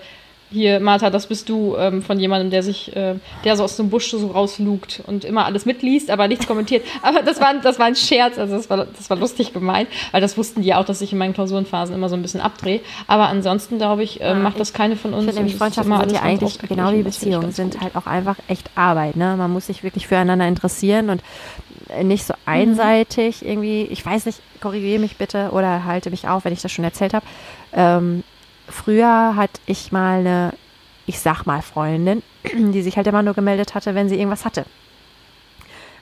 [0.53, 3.89] hier, Martha, das bist du, ähm, von jemandem, der sich, äh, der so aus dem
[3.89, 6.85] Busch so rauslugt und immer alles mitliest, aber nichts kommentiert.
[7.01, 10.21] Aber das war, das war ein Scherz, also das war, das war lustig gemeint, weil
[10.21, 12.81] das wussten die auch, dass ich in meinen Klausurenphasen immer so ein bisschen abdrehe.
[13.07, 15.23] Aber ansonsten, glaube ich, äh, macht das keine von uns.
[15.23, 18.69] Ich finde nämlich Freundschaften sind ja eigentlich genau wie Beziehungen, sind halt auch einfach echt
[18.75, 19.15] Arbeit.
[19.15, 19.35] Ne?
[19.35, 21.23] Man muss sich wirklich füreinander interessieren und
[22.01, 23.47] nicht so einseitig mhm.
[23.47, 26.85] irgendwie, ich weiß nicht, korrigiere mich bitte oder halte mich auf, wenn ich das schon
[26.85, 27.25] erzählt habe.
[27.73, 28.23] Ähm,
[28.67, 30.53] früher hatte ich mal eine,
[31.05, 32.23] ich sag mal, Freundin,
[32.53, 34.65] die sich halt immer nur gemeldet hatte, wenn sie irgendwas hatte.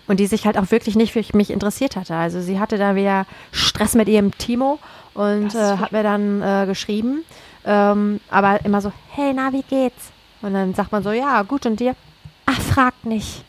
[0.07, 2.15] Und die sich halt auch wirklich nicht für mich interessiert hatte.
[2.15, 4.79] Also sie hatte da wieder Stress mit ihrem Timo
[5.13, 7.23] und äh, hat mir dann äh, geschrieben,
[7.65, 10.11] ähm, aber immer so, hey, na, wie geht's?
[10.41, 11.95] Und dann sagt man so, ja, gut und dir?
[12.45, 13.43] Ach, fragt nicht.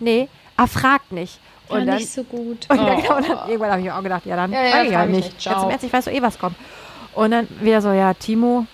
[0.00, 1.40] Nee, ach, fragt nicht.
[1.68, 2.66] Und ja, dann, nicht so gut.
[2.68, 3.20] Und dann, oh.
[3.20, 5.34] dann, irgendwann habe ich auch gedacht, ja, dann ja, ja, ich halt nicht.
[5.34, 5.44] nicht.
[5.44, 6.56] Jetzt im Ernst, ich weiß so eh, was kommt.
[7.14, 8.66] Und dann wieder so, ja, Timo,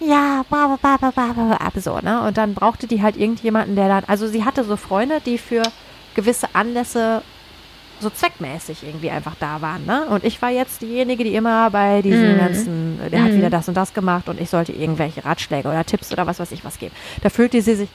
[0.00, 2.22] ja, bla, bla, bla, bla, bla, ab so, ne?
[2.22, 5.62] Und dann brauchte die halt irgendjemanden, der dann, also sie hatte so Freunde, die für
[6.14, 7.22] gewisse Anlässe
[7.98, 10.04] so zweckmäßig irgendwie einfach da waren, ne?
[10.10, 12.38] Und ich war jetzt diejenige, die immer bei diesen mm.
[12.38, 13.24] ganzen, der mm.
[13.24, 13.36] hat mhm.
[13.38, 16.52] wieder das und das gemacht und ich sollte irgendwelche Ratschläge oder Tipps oder was weiß
[16.52, 16.94] ich was geben.
[17.22, 17.88] Da fühlte sie sich,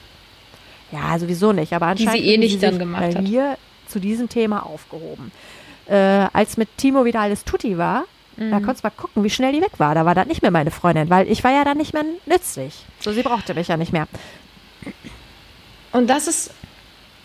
[0.90, 3.22] ja, sowieso nicht, aber anscheinend die sie eh nicht dann gemacht hat.
[3.22, 3.56] Mir
[3.92, 5.30] zu diesem Thema aufgehoben.
[5.86, 5.96] Äh,
[6.32, 8.04] als mit Timo wieder alles tutti war,
[8.36, 8.50] mhm.
[8.50, 9.94] da konntest du mal gucken, wie schnell die weg war.
[9.94, 12.84] Da war das nicht mehr meine Freundin, weil ich war ja dann nicht mehr nützlich.
[13.00, 14.08] So, sie brauchte mich ja nicht mehr.
[15.92, 16.52] Und das ist,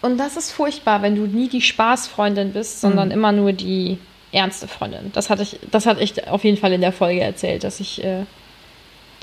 [0.02, 3.14] und das ist furchtbar, wenn du nie die Spaßfreundin bist, sondern mhm.
[3.14, 3.98] immer nur die
[4.32, 5.12] ernste Freundin.
[5.14, 8.04] Das hatte ich, das hatte ich auf jeden Fall in der Folge erzählt, dass ich
[8.04, 8.24] äh,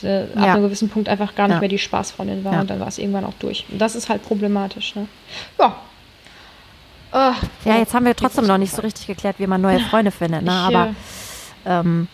[0.02, 0.22] ja.
[0.36, 1.60] ab einem gewissen Punkt einfach gar nicht ja.
[1.60, 2.60] mehr die Spaßfreundin war ja.
[2.60, 3.66] und dann war es irgendwann auch durch.
[3.70, 4.94] Und das ist halt problematisch.
[4.96, 5.06] Ne?
[5.58, 5.76] Ja,
[7.16, 7.32] Oh,
[7.64, 10.42] ja, jetzt haben wir trotzdem noch nicht so richtig geklärt, wie man neue Freunde findet.
[10.42, 10.50] Ne?
[10.50, 10.94] Ich, Aber
[11.64, 12.08] ähm,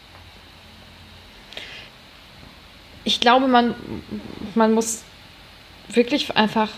[3.05, 3.74] ich glaube, man,
[4.55, 5.03] man muss
[5.88, 6.68] wirklich einfach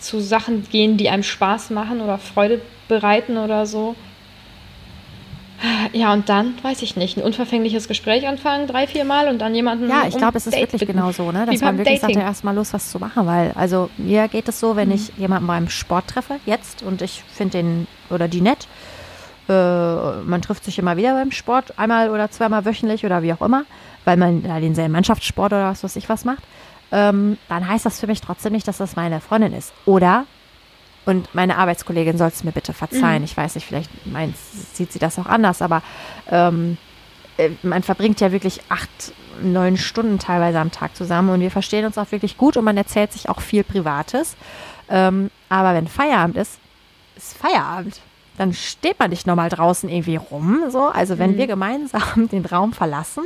[0.00, 3.94] zu Sachen gehen, die einem Spaß machen oder Freude bereiten oder so.
[5.92, 9.54] Ja, und dann, weiß ich nicht, ein unverfängliches Gespräch anfangen, drei, vier Mal und dann
[9.54, 9.88] jemanden.
[9.88, 11.46] Ja, ich glaube, es ist Date wirklich genau so, ne?
[11.46, 12.14] dass man wirklich Dating.
[12.14, 14.94] sagt, ja, erstmal los, was zu machen, weil, also mir geht es so, wenn mhm.
[14.94, 18.68] ich jemanden beim Sport treffe, jetzt, und ich finde den oder die nett,
[19.48, 23.42] äh, man trifft sich immer wieder beim Sport, einmal oder zweimal wöchentlich oder wie auch
[23.42, 23.64] immer,
[24.04, 26.42] weil man ja, denselben Mannschaftssport oder was weiß ich was macht.
[26.92, 29.72] ähm, dann heißt das für mich trotzdem nicht, dass das meine Freundin ist.
[29.86, 30.24] Oder,
[31.06, 33.24] und meine Arbeitskollegin soll es mir bitte verzeihen, mhm.
[33.24, 35.82] ich weiß nicht, vielleicht meint, sieht sie das auch anders, aber
[36.30, 36.76] ähm,
[37.38, 38.90] äh, man verbringt ja wirklich acht,
[39.42, 42.76] neun Stunden teilweise am Tag zusammen und wir verstehen uns auch wirklich gut und man
[42.76, 44.36] erzählt sich auch viel Privates.
[44.90, 46.58] Ähm, aber wenn Feierabend ist,
[47.16, 48.00] ist Feierabend.
[48.36, 50.64] Dann steht man nicht nochmal draußen irgendwie rum.
[50.70, 50.86] So.
[50.86, 51.38] Also wenn mhm.
[51.38, 53.24] wir gemeinsam den Raum verlassen,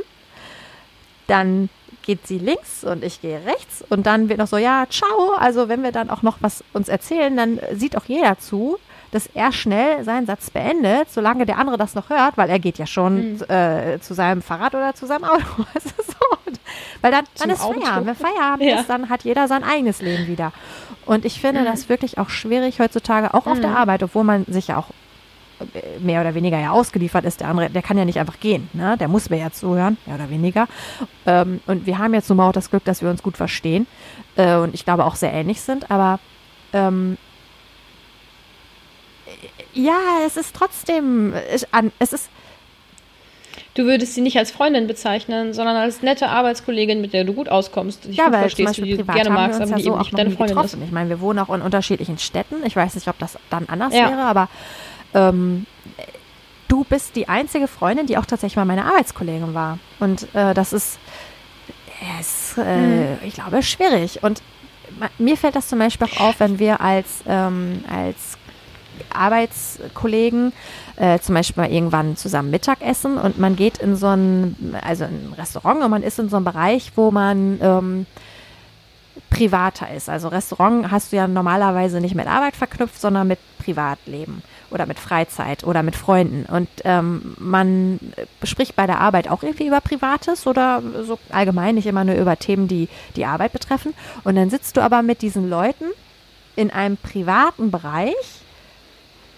[1.27, 1.69] dann
[2.03, 5.33] geht sie links und ich gehe rechts und dann wird noch so, ja, ciao.
[5.37, 8.77] Also wenn wir dann auch noch was uns erzählen, dann sieht auch jeder zu,
[9.11, 12.77] dass er schnell seinen Satz beendet, solange der andere das noch hört, weil er geht
[12.77, 13.41] ja schon mhm.
[13.47, 15.43] äh, zu seinem Fahrrad oder zu seinem Auto.
[15.83, 16.37] so.
[17.01, 17.79] Weil dann, dann ist Auto.
[17.79, 18.07] Feierabend.
[18.07, 18.79] Wenn Feierabend ja.
[18.79, 20.51] ist, dann hat jeder sein eigenes Leben wieder.
[21.05, 21.65] Und ich finde mhm.
[21.65, 23.51] das wirklich auch schwierig heutzutage, auch mhm.
[23.51, 23.75] auf der mhm.
[23.75, 24.87] Arbeit, obwohl man sich ja auch
[25.99, 27.41] mehr oder weniger ja ausgeliefert ist.
[27.41, 28.69] Der andere, der kann ja nicht einfach gehen.
[28.73, 28.97] Ne?
[28.97, 30.67] Der muss mir ja zuhören, mehr oder weniger.
[31.25, 33.87] Ähm, und wir haben jetzt nun mal auch das Glück, dass wir uns gut verstehen
[34.35, 35.91] äh, und ich glaube auch sehr ähnlich sind.
[35.91, 36.19] Aber
[36.73, 37.17] ähm,
[39.73, 41.33] ja, es ist trotzdem,
[41.99, 42.29] es ist.
[43.75, 47.49] Du würdest sie nicht als Freundin bezeichnen, sondern als nette Arbeitskollegin, mit der du gut
[47.49, 48.05] auskommst.
[48.05, 50.17] Ich ja, weil verstehst, zum Beispiel du gerne magst, aber ja die so eben nicht
[50.17, 50.81] deine Freundin getroffen.
[50.81, 50.87] ist.
[50.87, 52.63] Ich meine, wir wohnen auch in unterschiedlichen Städten.
[52.65, 54.09] Ich weiß nicht, ob das dann anders ja.
[54.11, 54.47] wäre, aber
[55.13, 55.65] ähm,
[56.67, 59.77] du bist die einzige Freundin, die auch tatsächlich mal meine Arbeitskollegin war.
[59.99, 60.97] Und äh, das ist,
[62.19, 63.17] ist äh, mhm.
[63.23, 64.23] ich glaube, schwierig.
[64.23, 64.41] Und
[65.19, 68.37] mir fällt das zum Beispiel auch auf, wenn wir als, ähm, als
[69.13, 70.51] Arbeitskollegen
[70.95, 75.33] äh, zum Beispiel mal irgendwann zusammen Mittagessen und man geht in so ein, also ein
[75.37, 78.05] Restaurant und man ist in so einem Bereich, wo man ähm,
[79.29, 80.09] privater ist.
[80.09, 84.43] Also Restaurant hast du ja normalerweise nicht mit Arbeit verknüpft, sondern mit Privatleben
[84.73, 86.45] oder mit Freizeit oder mit Freunden.
[86.51, 87.99] Und ähm, man
[88.43, 92.37] spricht bei der Arbeit auch irgendwie über Privates oder so allgemein, nicht immer nur über
[92.37, 93.93] Themen, die die Arbeit betreffen.
[94.23, 95.85] Und dann sitzt du aber mit diesen Leuten
[96.55, 98.15] in einem privaten Bereich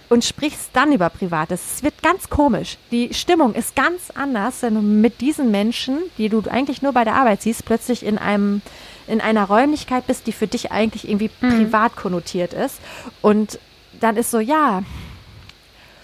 [0.10, 1.76] und sprichst dann über Privates.
[1.76, 2.78] Es wird ganz komisch.
[2.92, 7.04] Die Stimmung ist ganz anders, wenn du mit diesen Menschen, die du eigentlich nur bei
[7.04, 8.62] der Arbeit siehst, plötzlich in einem
[9.08, 11.50] in einer Räumlichkeit bist, die für dich eigentlich irgendwie mhm.
[11.50, 12.80] privat konnotiert ist.
[13.22, 13.60] Und
[14.00, 14.82] dann ist so, ja,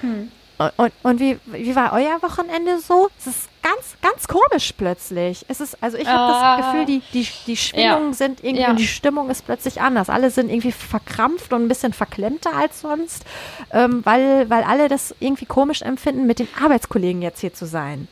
[0.02, 0.32] hm.
[0.78, 3.10] Und, und wie, wie war euer Wochenende so?
[3.18, 5.44] Es ist ganz, ganz komisch plötzlich.
[5.48, 6.56] Es ist, also ich habe uh, das ah.
[6.58, 8.14] Gefühl, die, die, die Schwingungen ja.
[8.14, 8.74] sind irgendwie, ja.
[8.74, 10.10] die Stimmung ist plötzlich anders.
[10.10, 13.26] Alle sind irgendwie verkrampft und ein bisschen verklemmter als sonst,
[13.72, 18.08] ähm, weil, weil alle das irgendwie komisch empfinden, mit den Arbeitskollegen jetzt hier zu sein.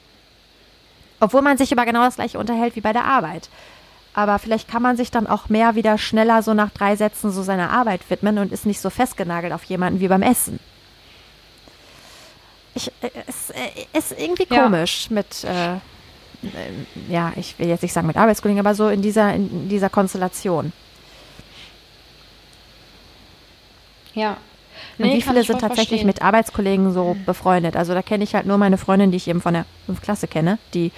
[1.19, 3.49] Obwohl man sich über genau das gleiche unterhält wie bei der Arbeit.
[4.15, 7.43] Aber vielleicht kann man sich dann auch mehr wieder schneller so nach drei Sätzen so
[7.43, 10.59] seiner Arbeit widmen und ist nicht so festgenagelt auf jemanden wie beim Essen
[12.79, 14.63] ich, äh, es äh, ist irgendwie ja.
[14.63, 15.79] komisch mit, äh, äh,
[17.09, 20.71] ja, ich will jetzt nicht sagen mit Arbeitskollegen, aber so in dieser, in dieser Konstellation.
[24.13, 24.37] Ja.
[24.97, 26.07] Nee, und wie viele sind tatsächlich verstehen.
[26.07, 27.75] mit Arbeitskollegen so befreundet?
[27.75, 30.01] Also da kenne ich halt nur meine Freundin, die ich eben von der 5.
[30.01, 30.91] Klasse kenne, die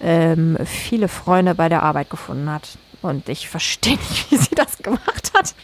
[0.00, 2.78] ähm, viele Freunde bei der Arbeit gefunden hat.
[3.02, 5.54] Und ich verstehe nicht, wie sie das gemacht hat.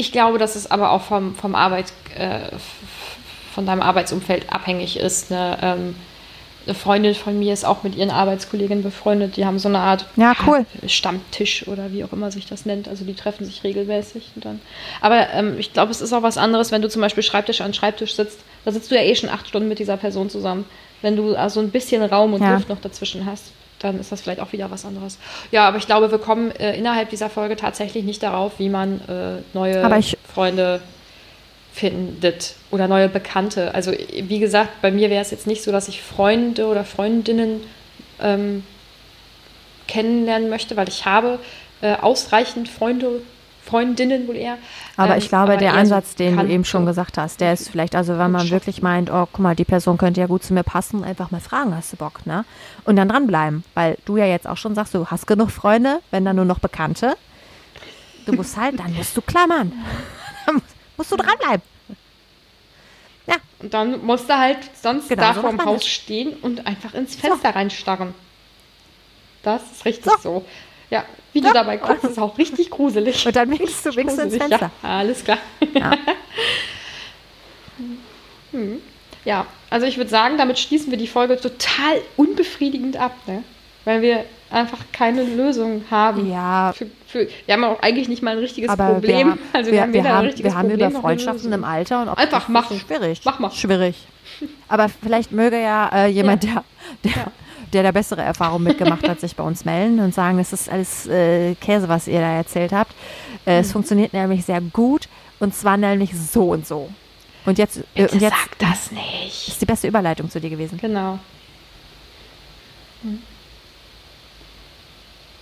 [0.00, 2.56] Ich glaube, dass es aber auch vom, vom Arbeit, äh,
[3.54, 5.30] von deinem Arbeitsumfeld abhängig ist.
[5.30, 5.58] Ne?
[5.60, 5.94] Ähm,
[6.64, 9.36] eine Freundin von mir ist auch mit ihren Arbeitskolleginnen befreundet.
[9.36, 10.64] Die haben so eine Art ja, cool.
[10.86, 12.88] Stammtisch oder wie auch immer sich das nennt.
[12.88, 14.30] Also die treffen sich regelmäßig.
[14.36, 14.62] Dann.
[15.02, 17.74] Aber ähm, ich glaube, es ist auch was anderes, wenn du zum Beispiel Schreibtisch an
[17.74, 18.40] Schreibtisch sitzt.
[18.64, 20.64] Da sitzt du ja eh schon acht Stunden mit dieser Person zusammen.
[21.02, 22.54] Wenn du also ein bisschen Raum und ja.
[22.54, 25.18] Luft noch dazwischen hast dann ist das vielleicht auch wieder was anderes.
[25.50, 29.00] Ja, aber ich glaube, wir kommen äh, innerhalb dieser Folge tatsächlich nicht darauf, wie man
[29.08, 30.80] äh, neue ich, Freunde
[31.72, 33.74] findet oder neue Bekannte.
[33.74, 37.62] Also wie gesagt, bei mir wäre es jetzt nicht so, dass ich Freunde oder Freundinnen
[38.20, 38.64] ähm,
[39.88, 41.38] kennenlernen möchte, weil ich habe
[41.80, 43.22] äh, ausreichend Freunde
[43.64, 44.58] Freundinnen wohl eher.
[44.96, 47.68] Aber ich ähm, glaube, der Ansatz, so den du eben schon gesagt hast, der ist
[47.68, 50.54] vielleicht, also wenn man wirklich meint, oh, guck mal, die Person könnte ja gut zu
[50.54, 52.44] mir passen, einfach mal fragen, hast du Bock, ne?
[52.84, 56.24] Und dann dranbleiben, weil du ja jetzt auch schon sagst, du hast genug Freunde, wenn
[56.24, 57.16] dann nur noch Bekannte.
[58.26, 59.72] Du musst halt, dann musst du klammern.
[60.46, 60.62] dann
[60.96, 61.62] musst du dranbleiben.
[63.26, 63.36] Ja.
[63.60, 65.90] Und dann musst du halt sonst genau, da so vorm Haus das.
[65.90, 67.58] stehen und einfach ins Fenster so.
[67.58, 68.14] reinstarren.
[69.42, 70.18] Das ist richtig so.
[70.22, 70.44] so.
[70.90, 71.48] Ja, wie ja.
[71.48, 73.26] du dabei guckst, ist auch richtig gruselig.
[73.26, 74.70] Und dann winkst du, winkst du ins Fenster.
[74.82, 75.38] Ja, alles klar.
[75.74, 75.92] Ja.
[78.52, 78.80] hm.
[79.24, 83.44] ja, also ich würde sagen, damit schließen wir die Folge total unbefriedigend ab, ne?
[83.84, 86.30] Weil wir einfach keine Lösung haben.
[86.30, 86.72] Ja.
[86.72, 89.28] Für, für, wir haben auch eigentlich nicht mal ein richtiges Aber Problem.
[89.28, 92.48] Wir, also wir, wir haben, wir haben, wir haben über Freundschaften im Alter und einfach
[92.48, 92.78] machen.
[92.78, 93.20] Schwierig.
[93.24, 93.50] Mach mal.
[93.52, 93.96] Schwierig.
[94.68, 96.64] Aber vielleicht möge ja äh, jemand, ja.
[97.04, 97.32] der, der
[97.72, 101.06] der da bessere Erfahrungen mitgemacht hat, sich bei uns melden und sagen, es ist alles
[101.06, 102.92] äh, Käse, was ihr da erzählt habt.
[103.46, 103.60] Äh, mhm.
[103.60, 105.08] Es funktioniert nämlich sehr gut
[105.38, 106.90] und zwar nämlich so und so.
[107.46, 109.48] Und jetzt, äh, und jetzt sag das nicht.
[109.48, 110.78] Ist die beste Überleitung zu dir gewesen.
[110.78, 111.18] Genau.
[113.02, 113.22] Hm.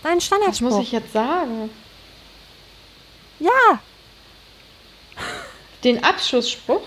[0.03, 0.69] Dein Standardspruch.
[0.69, 1.71] Was muss ich jetzt sagen?
[3.41, 3.81] Ja.
[5.85, 6.83] Den Abschlussspruch?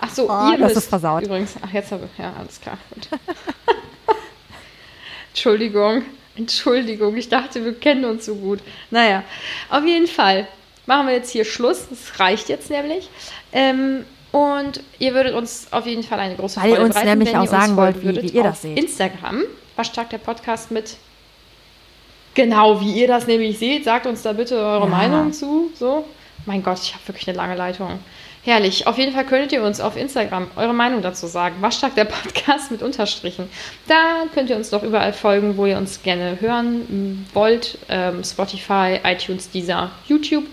[0.00, 1.22] Ach so, oh, ihr das ist versaut.
[1.22, 2.76] Übrigens, ach jetzt habe ich, ja, alles klar.
[5.32, 6.02] Entschuldigung,
[6.36, 8.60] Entschuldigung, ich dachte, wir kennen uns so gut.
[8.90, 9.22] Naja,
[9.70, 10.46] auf jeden Fall
[10.86, 11.86] machen wir jetzt hier Schluss.
[11.88, 13.08] Das reicht jetzt nämlich.
[13.52, 17.18] Ähm, und ihr würdet uns auf jeden Fall eine große Weil Freude ihr uns bereiten,
[17.18, 18.78] nämlich auch sagen wollt, wie, wie, ihr das seht.
[18.78, 19.42] Instagram,
[19.76, 20.96] Waschtag der Podcast mit
[22.34, 23.84] genau, wie ihr das nämlich seht.
[23.84, 24.86] Sagt uns da bitte eure ja.
[24.86, 25.70] Meinung zu.
[25.74, 26.06] So.
[26.46, 27.98] Mein Gott, ich habe wirklich eine lange Leitung.
[28.44, 28.88] Herrlich.
[28.88, 31.56] Auf jeden Fall könntet ihr uns auf Instagram eure Meinung dazu sagen.
[31.60, 33.48] Waschtag der Podcast mit Unterstrichen.
[33.86, 37.78] Da könnt ihr uns doch überall folgen, wo ihr uns gerne hören wollt.
[37.88, 40.44] Ähm, Spotify, iTunes, Deezer, YouTube.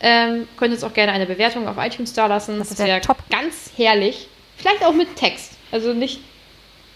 [0.00, 2.58] Ähm, könnt uns auch gerne eine Bewertung auf iTunes da lassen.
[2.58, 3.18] Das, das wäre top.
[3.28, 4.28] Ganz herrlich.
[4.56, 5.52] Vielleicht auch mit Text.
[5.70, 6.20] Also nicht,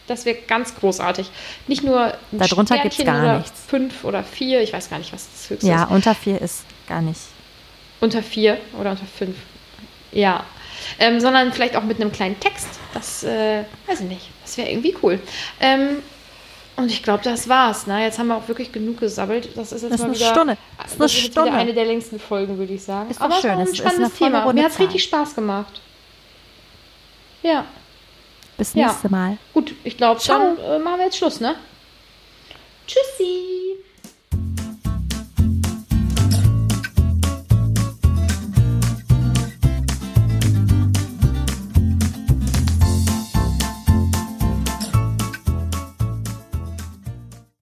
[0.07, 1.31] das wäre ganz großartig.
[1.67, 3.61] Nicht nur ein Darunter gibt es gar oder nichts.
[3.67, 4.63] Fünf oder vier.
[4.63, 5.91] Ich weiß gar nicht, was das höchste ja, ist.
[5.91, 7.21] Ja, unter vier ist gar nicht.
[8.01, 9.37] Unter vier oder unter fünf.
[10.13, 10.45] Ja.
[10.99, 12.69] Ähm, sondern vielleicht auch mit einem kleinen Text.
[12.95, 14.29] Das, äh, weiß ich nicht.
[14.43, 15.21] Das wäre irgendwie cool.
[15.61, 16.03] Ähm,
[16.77, 17.87] und ich glaube, das war's.
[17.87, 18.05] Ne?
[18.05, 19.51] Jetzt haben wir auch wirklich genug gesabbelt.
[19.57, 20.57] Das ist jetzt das mal ist wieder, Stunde.
[20.77, 21.53] Das ist, das ist Stunde.
[21.53, 23.11] eine der längsten Folgen, würde ich sagen.
[23.11, 23.59] Ist Aber schön.
[23.61, 24.53] Es ist ein spannendes Thema.
[24.53, 25.81] Mir hat es richtig Spaß gemacht.
[27.43, 27.65] Ja.
[28.57, 29.11] Bis nächste ja.
[29.11, 29.39] Mal.
[29.55, 31.57] Gut, ich glaube, dann äh, machen wir jetzt Schluss, ne?
[32.87, 33.77] Tschüssi.